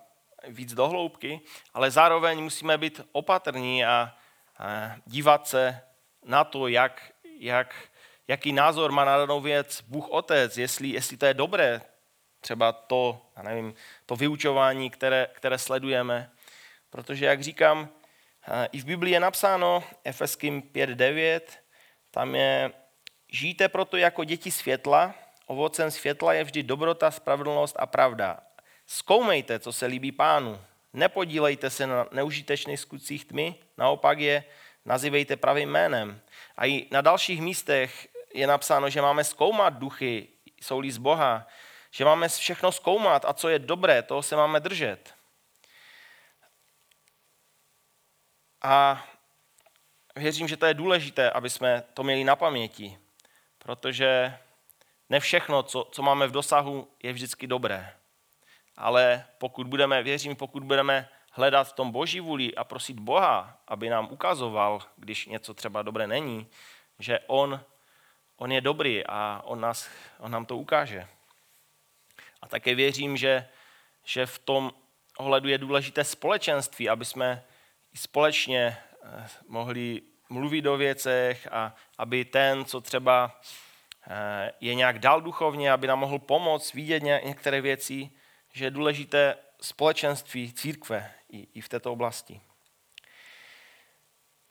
[0.48, 1.40] víc do hloubky,
[1.74, 4.14] ale zároveň musíme být opatrní a
[5.06, 5.80] dívat se
[6.24, 7.74] na to, jak, jak,
[8.28, 11.82] jaký názor má na danou věc Bůh Otec, jestli, jestli to je dobré,
[12.40, 13.74] třeba to, já nevím,
[14.06, 16.30] to vyučování, které, které sledujeme.
[16.90, 17.88] Protože, jak říkám,
[18.48, 21.40] eh, i v Biblii je napsáno, Efeským 5.9,
[22.10, 22.72] tam je,
[23.32, 25.14] žijte proto jako děti světla,
[25.48, 28.40] Ovocem světla je vždy dobrota, spravedlnost a pravda.
[28.86, 30.60] Zkoumejte, co se líbí pánu.
[30.92, 34.44] Nepodílejte se na neužitečných skutcích tmy, naopak je
[34.84, 36.20] nazývejte pravým jménem.
[36.56, 40.28] A i na dalších místech je napsáno, že máme zkoumat duchy,
[40.60, 41.46] jsou z Boha,
[41.90, 45.14] že máme všechno zkoumat a co je dobré, toho se máme držet.
[48.62, 49.06] A
[50.16, 52.98] věřím, že to je důležité, aby jsme to měli na paměti,
[53.58, 54.38] protože
[55.10, 57.94] ne všechno, co, co máme v dosahu, je vždycky dobré.
[58.76, 63.88] Ale pokud budeme, věřím, pokud budeme hledat v tom boží vůli a prosit Boha, aby
[63.88, 66.46] nám ukazoval, když něco třeba dobré není,
[66.98, 67.60] že On,
[68.36, 71.08] on je dobrý a on, nás, on nám to ukáže.
[72.42, 73.48] A také věřím, že,
[74.04, 74.72] že v tom
[75.16, 77.44] ohledu je důležité společenství, aby jsme
[77.94, 83.40] společně eh, mohli mluvit o věcech a aby ten, co třeba
[84.60, 88.10] je nějak dal duchovně, aby nám mohl pomoct vidět některé věci,
[88.52, 92.40] že je důležité společenství církve i v této oblasti.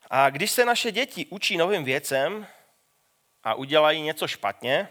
[0.09, 2.47] A když se naše děti učí novým věcem
[3.43, 4.89] a udělají něco špatně,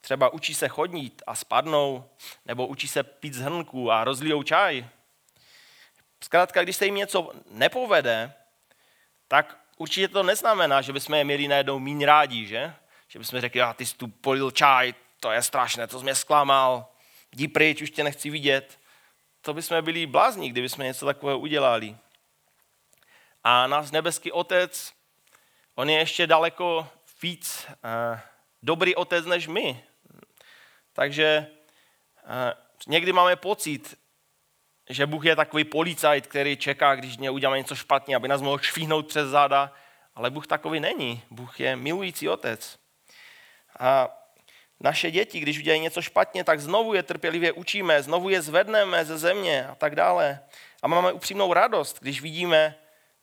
[0.00, 2.10] třeba učí se chodnit a spadnou,
[2.44, 4.86] nebo učí se pít z hrnku a rozlijou čaj,
[6.24, 8.32] zkrátka, když se jim něco nepovede,
[9.28, 12.74] tak určitě to neznamená, že bychom je měli najednou méně rádi, že?
[13.08, 16.14] Že bychom řekli, a ty jsi tu polil čaj, to je strašné, to jsi mě
[16.14, 16.88] zklamal,
[17.32, 18.78] jdi pryč, už tě nechci vidět.
[19.40, 21.96] To bychom byli blázni, kdyby jsme něco takového udělali.
[23.44, 24.92] A náš nebeský otec,
[25.74, 26.88] on je ještě daleko
[27.22, 28.18] víc uh,
[28.62, 29.84] dobrý otec než my.
[30.92, 31.46] Takže
[32.24, 32.30] uh,
[32.86, 33.98] někdy máme pocit,
[34.88, 38.58] že Bůh je takový policajt, který čeká, když mě uděláme něco špatně, aby nás mohl
[38.58, 39.72] švihnout přes záda,
[40.14, 41.22] ale Bůh takový není.
[41.30, 42.78] Bůh je milující otec.
[43.78, 44.08] A
[44.80, 49.18] naše děti, když udělají něco špatně, tak znovu je trpělivě učíme, znovu je zvedneme ze
[49.18, 50.40] země a tak dále.
[50.82, 52.74] A máme upřímnou radost, když vidíme,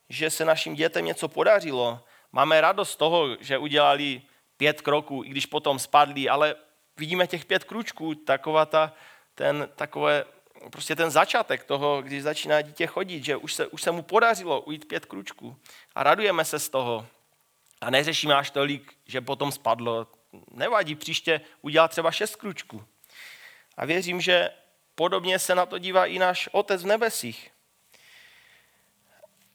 [0.10, 2.00] že se našim dětem něco podařilo.
[2.32, 4.22] Máme radost z toho, že udělali
[4.58, 6.56] pět kroků, i když potom spadli, ale
[6.98, 8.94] vidíme těch pět kručků, taková ta,
[9.36, 10.26] ten, takové,
[10.70, 14.62] prostě ten začátek toho, když začíná dítě chodit, že už se, už se mu podařilo
[14.62, 15.56] ujít pět kručků
[15.96, 17.08] a radujeme se z toho
[17.82, 20.08] a neřešíme až tolik, že potom spadlo.
[20.52, 22.86] Nevadí, příště udělat třeba šest kručků.
[23.78, 24.50] A věřím, že
[24.96, 27.52] podobně se na to dívá i náš Otec v nebesích.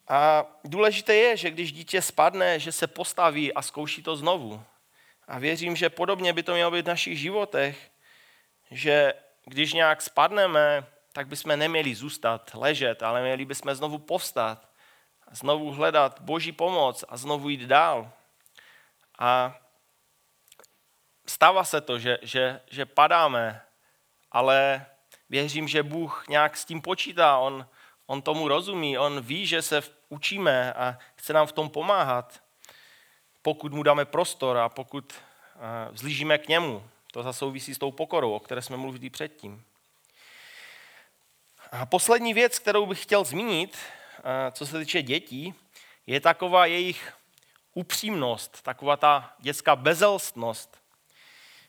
[0.08, 4.62] A důležité je, že když dítě spadne, že se postaví a zkouší to znovu.
[5.28, 7.90] A věřím, že podobně by to mělo být v našich životech,
[8.70, 9.14] že
[9.44, 14.68] když nějak spadneme, tak bychom neměli zůstat, ležet, ale měli bychom znovu povstat,
[15.30, 18.10] znovu hledat Boží pomoc a znovu jít dál.
[19.18, 19.58] A
[21.30, 23.62] stává se to, že, že, že padáme,
[24.32, 24.86] ale
[25.28, 27.66] věřím, že Bůh nějak s tím počítá, on,
[28.06, 32.42] on tomu rozumí, on ví, že se učíme a chce nám v tom pomáhat,
[33.42, 36.88] pokud mu dáme prostor a pokud eh, vzlížíme k němu.
[37.12, 39.64] To zase souvisí s tou pokorou, o které jsme mluvili předtím.
[41.72, 43.78] A poslední věc, kterou bych chtěl zmínit,
[44.18, 45.54] eh, co se týče dětí,
[46.06, 47.12] je taková jejich
[47.74, 50.77] upřímnost, taková ta dětská bezelstnost.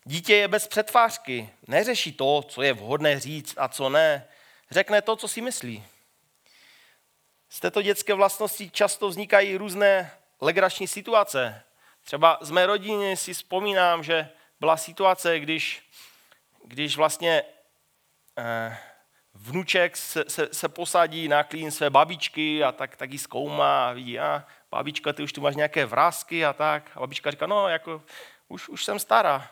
[0.03, 4.27] Dítě je bez přetvářky, neřeší to, co je vhodné říct a co ne.
[4.71, 5.85] Řekne to, co si myslí.
[7.49, 11.63] Z této dětské vlastnosti často vznikají různé legrační situace.
[12.03, 15.89] Třeba z mé rodiny si vzpomínám, že byla situace, když,
[16.65, 17.43] když vlastně
[18.37, 18.77] eh,
[19.33, 23.93] vnuček se, se, se posadí na klín své babičky a tak, tak ji zkoumá a
[23.93, 26.91] vidí, a babička, ty už tu máš nějaké vrázky a tak.
[26.95, 28.01] A babička říká, no, jako,
[28.49, 29.51] už, už jsem stará.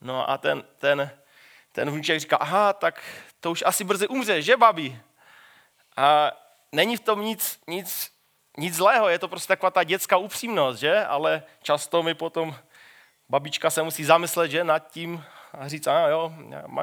[0.00, 1.10] No a ten, ten,
[1.72, 3.02] ten vnuček říká, aha, tak
[3.40, 5.00] to už asi brzy umře, že babi?
[5.96, 6.32] A
[6.72, 8.12] není v tom nic, nic,
[8.56, 11.04] nic zlého, je to prostě taková ta dětská upřímnost, že?
[11.04, 12.56] Ale často mi potom
[13.28, 16.32] babička se musí zamyslet, že nad tím a říct, a jo,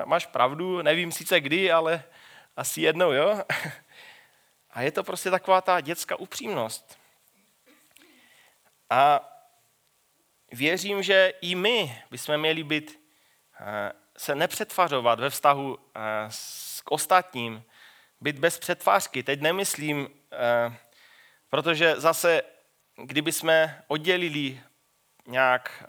[0.05, 2.03] máš pravdu, nevím sice kdy, ale
[2.58, 3.43] asi jednou, jo?
[4.71, 6.97] A je to prostě taková ta dětská upřímnost.
[8.89, 9.19] A
[10.55, 12.99] věřím, že i my bychom měli být,
[13.59, 15.99] eh, se nepřetvařovat ve vztahu eh,
[16.83, 17.63] k ostatním,
[18.21, 19.23] být bez přetvářky.
[19.23, 20.77] Teď nemyslím, eh,
[21.49, 22.41] protože zase,
[23.03, 24.61] kdyby jsme oddělili
[25.27, 25.83] nějak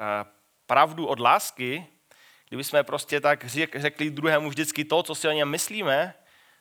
[0.66, 1.86] pravdu od lásky,
[2.48, 6.14] kdyby jsme prostě tak řekli druhému vždycky to, co si o něm myslíme,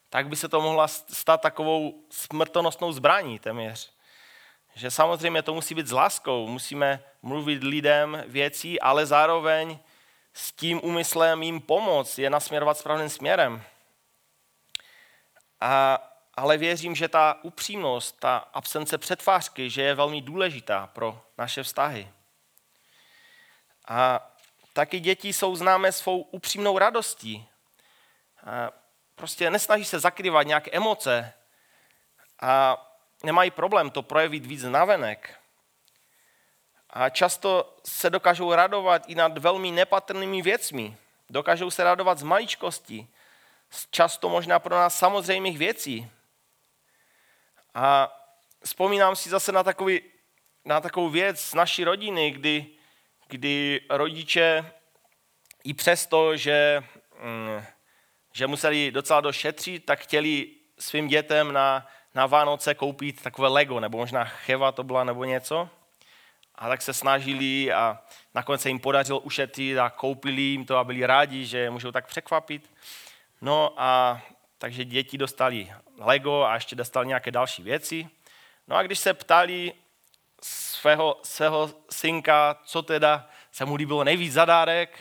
[0.09, 3.94] tak by se to mohla stát takovou smrtonosnou zbraní téměř.
[4.75, 9.79] Že samozřejmě to musí být s láskou, musíme mluvit lidem věcí, ale zároveň
[10.33, 13.63] s tím úmyslem jim pomoct, je nasměrovat správným směrem.
[15.61, 15.99] A,
[16.33, 22.11] ale věřím, že ta upřímnost, ta absence přetvářky, že je velmi důležitá pro naše vztahy.
[23.87, 24.31] A
[24.73, 27.47] taky děti jsou známé svou upřímnou radostí.
[28.45, 28.71] A
[29.15, 31.33] prostě nesnaží se zakrývat nějaké emoce
[32.41, 32.81] a
[33.25, 35.39] nemají problém to projevit víc navenek.
[36.89, 40.97] A často se dokážou radovat i nad velmi nepatrnými věcmi.
[41.29, 43.07] Dokážou se radovat z maličkosti,
[43.69, 46.11] z často možná pro nás samozřejmých věcí.
[47.73, 48.13] A
[48.63, 50.01] vzpomínám si zase na, takový,
[50.65, 52.65] na takovou věc z naší rodiny, kdy,
[53.27, 54.71] kdy rodiče
[55.63, 56.83] i přesto, že
[57.21, 57.65] mm,
[58.35, 60.47] že museli docela došetřit, tak chtěli
[60.79, 65.69] svým dětem na, na Vánoce koupit takové Lego, nebo možná Cheva to byla, nebo něco.
[66.55, 67.99] A tak se snažili a
[68.33, 72.07] nakonec se jim podařilo ušetřit a koupili jim to a byli rádi, že můžou tak
[72.07, 72.71] překvapit.
[73.41, 74.21] No a
[74.57, 78.09] takže děti dostali Lego a ještě dostali nějaké další věci.
[78.67, 79.73] No a když se ptali
[80.43, 84.99] svého, svého synka, co teda se mu líbilo nejvíc za dárek,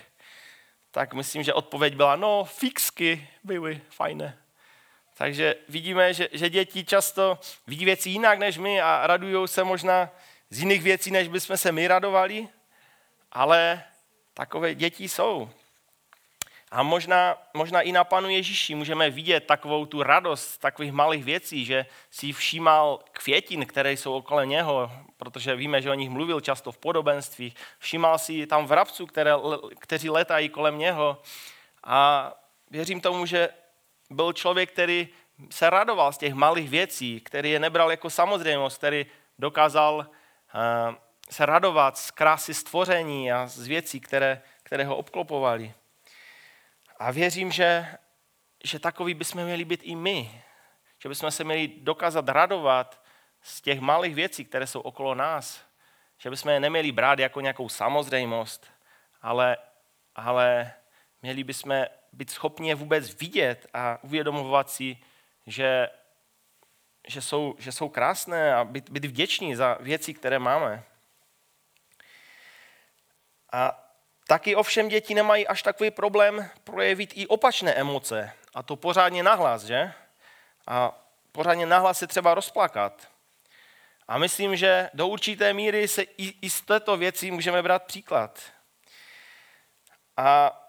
[0.90, 4.38] tak myslím, že odpověď byla, no, fixky byly fajné.
[5.14, 10.10] Takže vidíme, že, že děti často vidí věci jinak než my a radují se možná
[10.50, 12.48] z jiných věcí, než bychom se my radovali,
[13.32, 13.84] ale
[14.34, 15.50] takové děti jsou.
[16.70, 21.64] A možná, možná i na Panu Ježíši můžeme vidět takovou tu radost takových malých věcí,
[21.64, 26.72] že si všímal květin, které jsou okolo něho, protože víme, že o nich mluvil často
[26.72, 27.54] v podobenství.
[27.78, 29.32] Všímal si tam vrabců, které,
[29.78, 31.22] kteří letají kolem něho.
[31.84, 32.32] A
[32.70, 33.48] věřím tomu, že
[34.10, 35.08] byl člověk, který
[35.50, 39.06] se radoval z těch malých věcí, který je nebral jako samozřejmost, který
[39.38, 40.06] dokázal
[40.54, 40.94] eh,
[41.30, 45.74] se radovat z krásy stvoření a z věcí, které, které ho obklopovaly.
[46.98, 47.88] A věřím, že,
[48.64, 50.42] že takový bychom měli být i my.
[51.02, 53.02] Že bychom se měli dokázat radovat
[53.42, 55.64] z těch malých věcí, které jsou okolo nás.
[56.18, 58.70] že bychom je neměli brát jako nějakou samozřejmost,
[59.22, 59.56] ale,
[60.14, 60.72] ale
[61.22, 61.84] měli bychom
[62.14, 64.98] být schopni je vůbec vidět a uvědomovat si,
[65.46, 65.88] že,
[67.08, 70.82] že, jsou, že jsou krásné a být, být vděční za věci, které máme.
[73.52, 73.84] A
[74.26, 78.32] taky ovšem děti nemají až takový problém projevit i opačné emoce.
[78.54, 79.92] A to pořádně nahlas, že?
[80.66, 83.08] A pořádně nahlas se třeba rozplakat.
[84.08, 88.40] A myslím, že do určité míry se i, i z této věci můžeme brát příklad.
[90.16, 90.60] A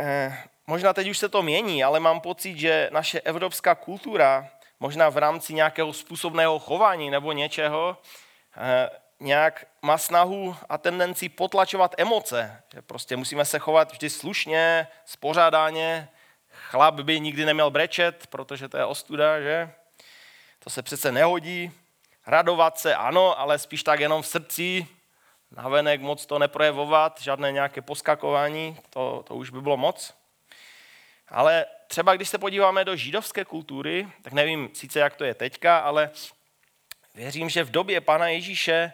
[0.00, 4.48] eh, možná teď už se to mění, ale mám pocit, že naše evropská kultura,
[4.80, 7.96] možná v rámci nějakého způsobného chování nebo něčeho,
[8.56, 8.90] eh,
[9.20, 12.62] nějak má snahu a tendenci potlačovat emoce.
[12.74, 16.08] Že prostě musíme se chovat vždy slušně, spořádáně.
[16.48, 19.70] Chlap by nikdy neměl brečet, protože to je ostuda, že?
[20.58, 21.72] To se přece nehodí.
[22.26, 24.86] Radovat se, ano, ale spíš tak jenom v srdci,
[25.50, 30.14] navenek moc to neprojevovat, žádné nějaké poskakování, to, to už by bylo moc.
[31.28, 35.78] Ale třeba když se podíváme do židovské kultury, tak nevím sice, jak to je teďka,
[35.78, 36.10] ale
[37.14, 38.92] věřím, že v době Pana Ježíše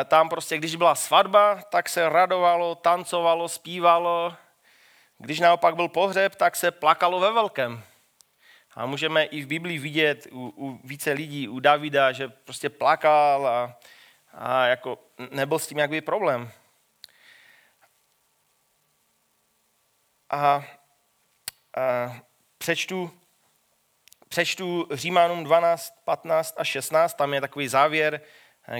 [0.00, 4.36] eh, tam prostě, když byla svatba, tak se radovalo, tancovalo, zpívalo.
[5.18, 7.82] Když naopak byl pohřeb, tak se plakalo ve velkém.
[8.74, 13.46] A můžeme i v Biblii vidět u, u více lidí, u Davida, že prostě plakal
[13.46, 13.78] a,
[14.32, 14.98] a jako
[15.30, 16.52] nebyl s tím jakby problém.
[20.30, 20.64] A, a
[22.58, 23.10] přečtu,
[24.28, 28.20] přečtu Římanům 12, 15 a 16, tam je takový závěr,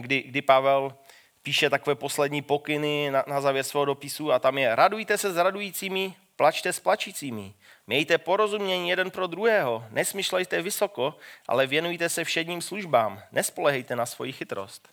[0.01, 0.97] kdy, kdy Pavel
[1.43, 5.36] píše takové poslední pokyny na, na závěr svého dopisu a tam je radujte se s
[5.36, 7.55] radujícími, plačte s plačícími.
[7.86, 11.14] Mějte porozumění jeden pro druhého, nesmyšlejte vysoko,
[11.49, 14.88] ale věnujte se všedním službám, nespolehejte na svoji chytrost.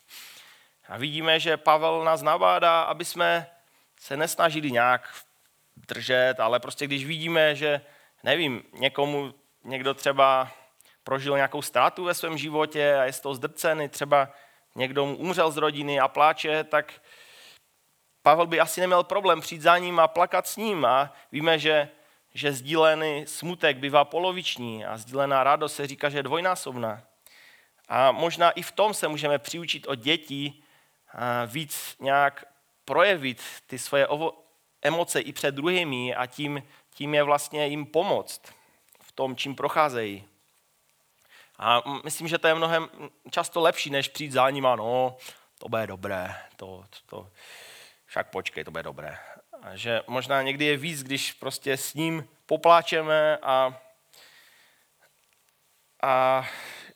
[0.88, 3.48] A vidíme, že Pavel nás navádá, aby jsme
[4.00, 5.10] se nesnažili nějak
[5.88, 7.82] držet, ale prostě když vidíme, že
[8.24, 10.52] nevím, někomu, někdo třeba
[11.04, 14.30] prožil nějakou ztrátu ve svém životě a je z toho zdrcený, třeba
[14.76, 16.94] někdo mu umřel z rodiny a pláče, tak
[18.28, 20.86] Pavel by asi neměl problém přijít za ním a plakat s ním.
[20.86, 21.90] A víme, že,
[22.34, 27.04] že sdílený smutek bývá poloviční a sdílená radost se říká, že je dvojnásobná.
[27.88, 30.64] A možná i v tom se můžeme přiučit od dětí
[31.46, 32.46] víc nějak
[32.86, 34.08] projevit ty svoje
[34.82, 36.64] emoce i před druhými a tím,
[36.94, 38.42] tím je vlastně jim pomoct
[39.02, 40.24] v tom, čím procházejí.
[41.60, 42.90] A myslím, že to je mnohem
[43.32, 45.18] často lepší, než přijít za ním a no,
[45.58, 47.32] to bude dobré, to, to, to,
[48.06, 49.18] však počkej, to bude dobré.
[49.62, 53.82] A že možná někdy je víc, když prostě s ním popláčeme a,
[56.04, 56.46] a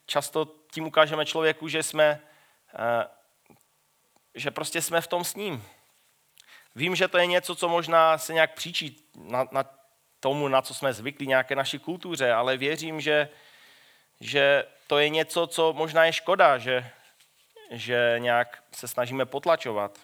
[0.05, 2.21] často tím ukážeme člověku, že jsme,
[2.73, 3.07] eh,
[4.35, 5.63] že prostě jsme v tom s ním.
[6.75, 9.65] Vím, že to je něco, co možná se nějak příčí na, na
[10.19, 13.29] tomu, na co jsme zvyklí, nějaké naší kultuře, ale věřím, že,
[14.19, 16.89] že to je něco, co možná je škoda, že,
[17.71, 19.99] že nějak se snažíme potlačovat.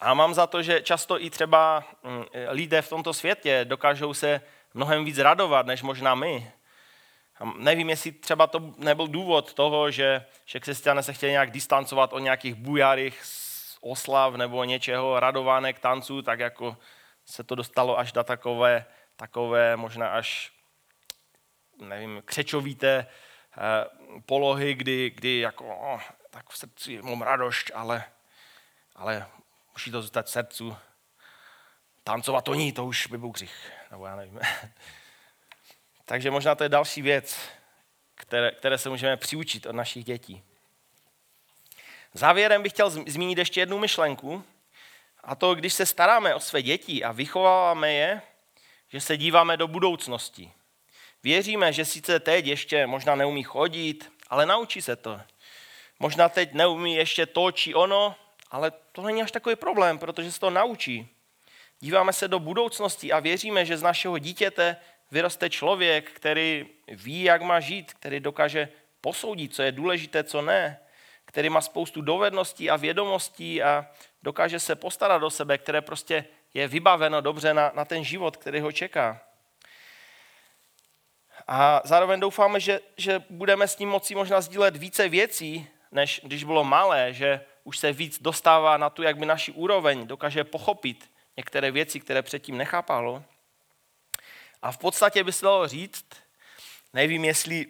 [0.00, 4.40] A mám za to, že často i třeba mm, lidé v tomto světě dokážou se
[4.74, 6.52] mnohem víc radovat, než možná my.
[7.40, 12.12] A nevím, jestli třeba to nebyl důvod toho, že, že křesťané se chtěli nějak distancovat
[12.12, 13.24] od nějakých bujarých
[13.80, 16.76] oslav nebo něčeho, radovánek, tanců, tak jako
[17.24, 18.84] se to dostalo až do takové,
[19.16, 20.52] takové možná až,
[21.80, 26.00] nevím, křečovité eh, polohy, kdy, kdy jako, oh,
[26.30, 28.04] tak v srdci mám radost, ale,
[28.96, 29.26] ale
[29.72, 30.76] musí to zůstat v srdcu.
[32.04, 34.40] Tancovat to ní, to už by byl křich, nebo já nevím.
[36.04, 37.50] Takže možná to je další věc,
[38.14, 40.49] které, které se můžeme přiučit od našich dětí.
[42.14, 44.44] Závěrem bych chtěl zmínit ještě jednu myšlenku,
[45.24, 48.22] a to, když se staráme o své děti a vychováváme je,
[48.88, 50.52] že se díváme do budoucnosti.
[51.22, 55.20] Věříme, že sice teď ještě možná neumí chodit, ale naučí se to.
[55.98, 58.14] Možná teď neumí ještě to či ono,
[58.50, 61.08] ale to není až takový problém, protože se to naučí.
[61.80, 64.76] Díváme se do budoucnosti a věříme, že z našeho dítěte
[65.10, 68.68] vyroste člověk, který ví, jak má žít, který dokáže
[69.00, 70.80] posoudit, co je důležité, co ne,
[71.30, 73.86] který má spoustu dovedností a vědomostí a
[74.22, 76.24] dokáže se postarat o sebe, které prostě
[76.54, 79.20] je vybaveno dobře na, na ten život, který ho čeká.
[81.46, 86.44] A zároveň doufáme, že, že budeme s ním moci možná sdílet více věcí, než když
[86.44, 91.10] bylo malé, že už se víc dostává na tu, jak by naši úroveň dokáže pochopit
[91.36, 93.22] některé věci, které předtím nechápalo.
[94.62, 96.06] A v podstatě by se dalo říct,
[96.92, 97.66] nevím, jestli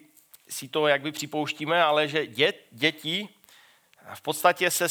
[0.49, 3.29] si to jak by připouštíme, ale že dět, děti
[4.15, 4.89] v podstatě se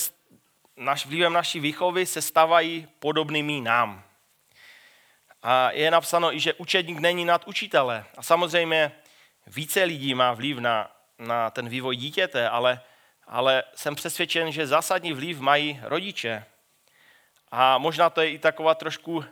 [0.78, 4.04] naš, vlivem naší výchovy se stávají podobnými nám.
[5.44, 8.06] A je napsáno i, že učedník není nad učitele.
[8.18, 8.92] A samozřejmě
[9.48, 12.82] více lidí má vliv na, na ten vývoj dítěte, ale,
[13.28, 16.46] ale jsem přesvědčen, že zásadní vliv mají rodiče.
[17.52, 19.26] A možná to je i taková trošku,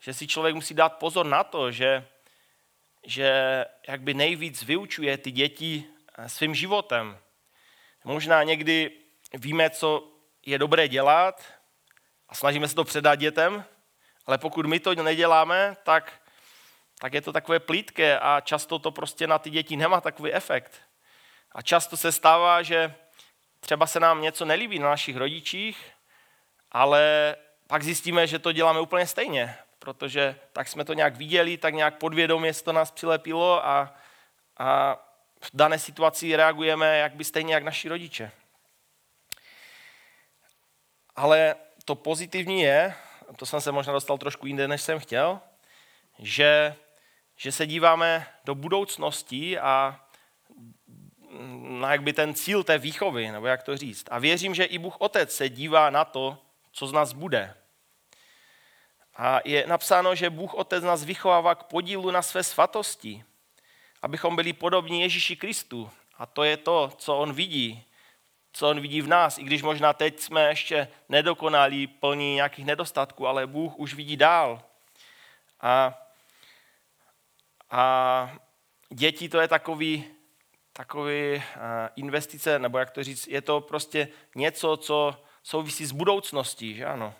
[0.00, 2.06] že si člověk musí dát pozor na to, že,
[3.04, 5.84] že jakby nejvíc vyučuje ty děti
[6.18, 7.18] eh, svým životem.
[8.04, 9.01] Možná někdy
[9.34, 10.12] víme, co
[10.46, 11.44] je dobré dělat
[12.28, 13.64] a snažíme se to předat dětem,
[14.26, 16.12] ale pokud my to neděláme, tak,
[16.98, 20.80] tak je to takové plítké a často to prostě na ty děti nemá takový efekt.
[21.52, 22.94] A často se stává, že
[23.60, 25.92] třeba se nám něco nelíbí na našich rodičích,
[26.72, 31.74] ale pak zjistíme, že to děláme úplně stejně, protože tak jsme to nějak viděli, tak
[31.74, 33.94] nějak podvědomě se to nás přilepilo a,
[34.58, 34.96] a
[35.40, 38.32] v dané situaci reagujeme jak by stejně jak naši rodiče.
[41.16, 41.54] Ale
[41.84, 42.94] to pozitivní je,
[43.36, 45.40] to jsem se možná dostal trošku jinde, než jsem chtěl,
[46.18, 46.76] že,
[47.36, 50.00] že se díváme do budoucnosti a
[51.58, 54.06] na jak by ten cíl té výchovy, nebo jak to říct.
[54.10, 56.38] A věřím, že i Bůh Otec se dívá na to,
[56.72, 57.54] co z nás bude.
[59.16, 63.24] A je napsáno, že Bůh Otec nás vychovává k podílu na své svatosti,
[64.02, 65.90] abychom byli podobní Ježíši Kristu.
[66.18, 67.84] A to je to, co on vidí
[68.52, 73.26] co on vidí v nás, i když možná teď jsme ještě nedokonalí, plní nějakých nedostatků,
[73.26, 74.62] ale Bůh už vidí dál.
[75.60, 75.98] A,
[77.70, 78.32] a
[78.88, 80.04] děti to je takový,
[80.72, 81.42] takový
[81.96, 87.14] investice, nebo jak to říct, je to prostě něco, co souvisí s budoucností, že ano.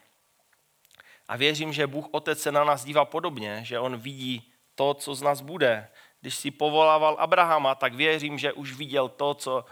[1.29, 5.15] A věřím, že Bůh Otec se na nás dívá podobně, že On vidí to, co
[5.15, 5.89] z nás bude.
[6.21, 9.65] Když si povolával Abrahama, tak věřím, že už viděl to, co,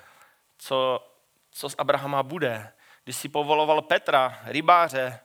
[0.59, 1.10] co
[1.51, 2.73] co z Abrahama bude.
[3.05, 5.21] Když si povoloval Petra, rybáře,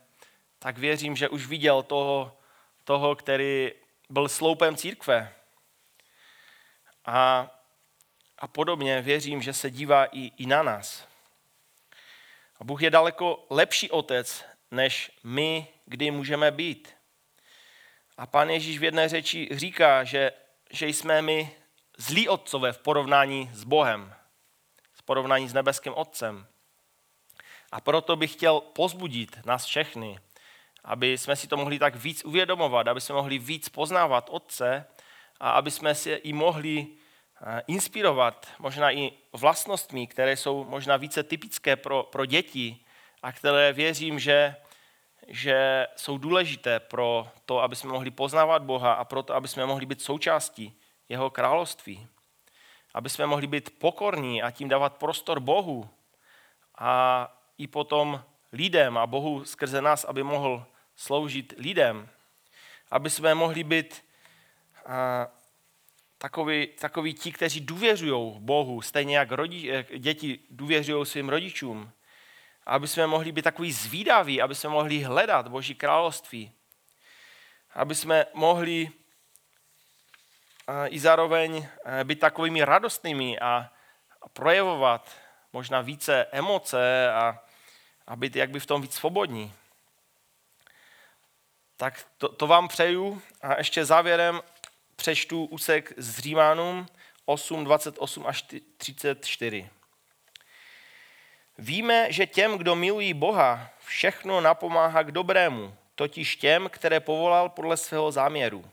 [0.59, 2.37] tak věřím, že už viděl toho,
[2.83, 3.71] toho který
[4.09, 5.33] byl sloupem církve.
[7.05, 7.49] A,
[8.37, 11.07] a podobně věřím, že se dívá i, i na nás.
[12.59, 16.95] A Bůh je daleko lepší otec, než my, kdy můžeme být.
[18.17, 20.31] A pán Ježíš v jedné řeči říká, že,
[20.71, 21.55] že jsme my
[21.97, 24.14] zlí otcové v porovnání s Bohem
[25.05, 26.47] porovnání s nebeským Otcem.
[27.71, 30.19] A proto bych chtěl pozbudit nás všechny,
[30.83, 34.85] aby jsme si to mohli tak víc uvědomovat, aby jsme mohli víc poznávat Otce
[35.39, 41.23] a aby jsme si i mohli eh, inspirovat možná i vlastnostmi, které jsou možná více
[41.23, 42.77] typické pro, pro děti
[43.23, 44.55] a které věřím, že,
[45.27, 49.65] že jsou důležité pro to, aby jsme mohli poznávat Boha a pro to, aby jsme
[49.65, 50.79] mohli být součástí
[51.09, 52.07] jeho království
[52.95, 55.89] aby jsme mohli být pokorní a tím dávat prostor Bohu
[56.77, 57.27] a
[57.57, 60.65] i potom lidem a Bohu skrze nás, aby mohl
[60.95, 62.09] sloužit lidem.
[62.91, 64.05] Aby jsme mohli být
[64.85, 65.27] a,
[66.17, 71.91] takový, takový ti, kteří důvěřují Bohu, stejně jak rodi, děti důvěřují svým rodičům.
[72.65, 76.51] Aby jsme mohli být takový zvídaví, aby jsme mohli hledat Boží království.
[77.73, 78.91] Aby jsme mohli
[80.87, 83.69] i zároveň eh, být takovými radostnými a,
[84.33, 85.11] projevovat
[85.53, 87.39] možná více emoce a,
[88.07, 89.53] a být jakby v tom víc svobodní.
[91.77, 94.41] Tak to, to vám přeju a ještě závěrem
[94.95, 96.87] přečtu úsek z Římanům
[97.25, 98.45] 8, 28 až
[98.77, 99.69] 34.
[101.57, 107.77] Víme, že těm, kdo milují Boha, všechno napomáhá k dobrému, totiž těm, které povolal podle
[107.77, 108.65] svého záměru.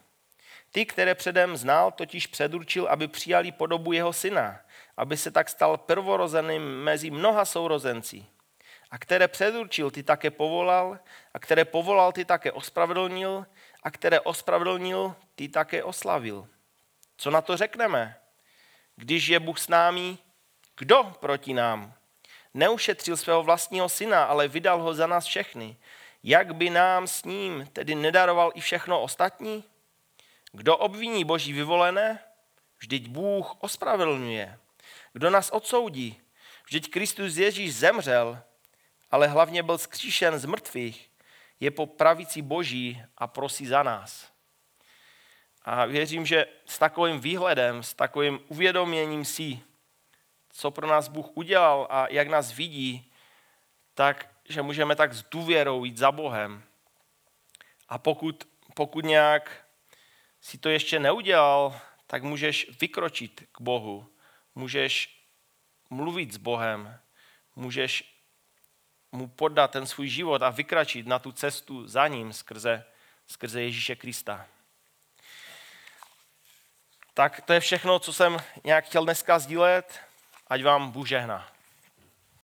[0.73, 4.61] Ty, které předem znal, totiž předurčil, aby přijali podobu jeho syna,
[4.97, 8.27] aby se tak stal prvorozeným mezi mnoha sourozenci.
[8.91, 10.99] A které předurčil, ty také povolal,
[11.35, 13.47] a které povolal, ty také ospravedlnil,
[13.83, 16.49] a které ospravedlnil, ty také oslavil.
[17.17, 18.17] Co na to řekneme?
[18.97, 20.19] Když je Bůh s námi,
[20.79, 21.95] kdo proti nám?
[22.55, 25.77] Neušetřil svého vlastního syna, ale vydal ho za nás všechny.
[26.23, 29.65] Jak by nám s ním tedy nedaroval i všechno ostatní?
[30.53, 32.19] Kdo obviní boží vyvolené?
[32.79, 34.59] Vždyť Bůh ospravedlňuje.
[35.13, 36.21] Kdo nás odsoudí?
[36.65, 38.43] Vždyť Kristus Ježíš zemřel,
[39.11, 41.11] ale hlavně byl skříšen z mrtvých,
[41.61, 44.33] je po pravici boží a prosí za nás.
[45.65, 49.61] A věřím, že s takovým výhledem, s takovým uvědoměním si,
[50.51, 53.13] co pro nás Bůh udělal a jak nás vidí,
[53.95, 56.63] tak, že můžeme tak s důvěrou jít za Bohem.
[57.89, 59.62] A pokud, pokud nějak
[60.43, 64.13] si to ještě neudělal, tak můžeš vykročit k Bohu,
[64.55, 65.25] můžeš
[65.91, 66.99] mluvit s Bohem,
[67.57, 68.19] můžeš
[69.13, 72.85] mu poddat ten svůj život a vykračit na tu cestu za ním skrze,
[73.27, 74.47] skrze Ježíše Krista.
[77.15, 80.01] Tak to je všechno, co jsem nějak chtěl dneska sdílet.
[80.47, 81.53] Ať vám Bůh žehná.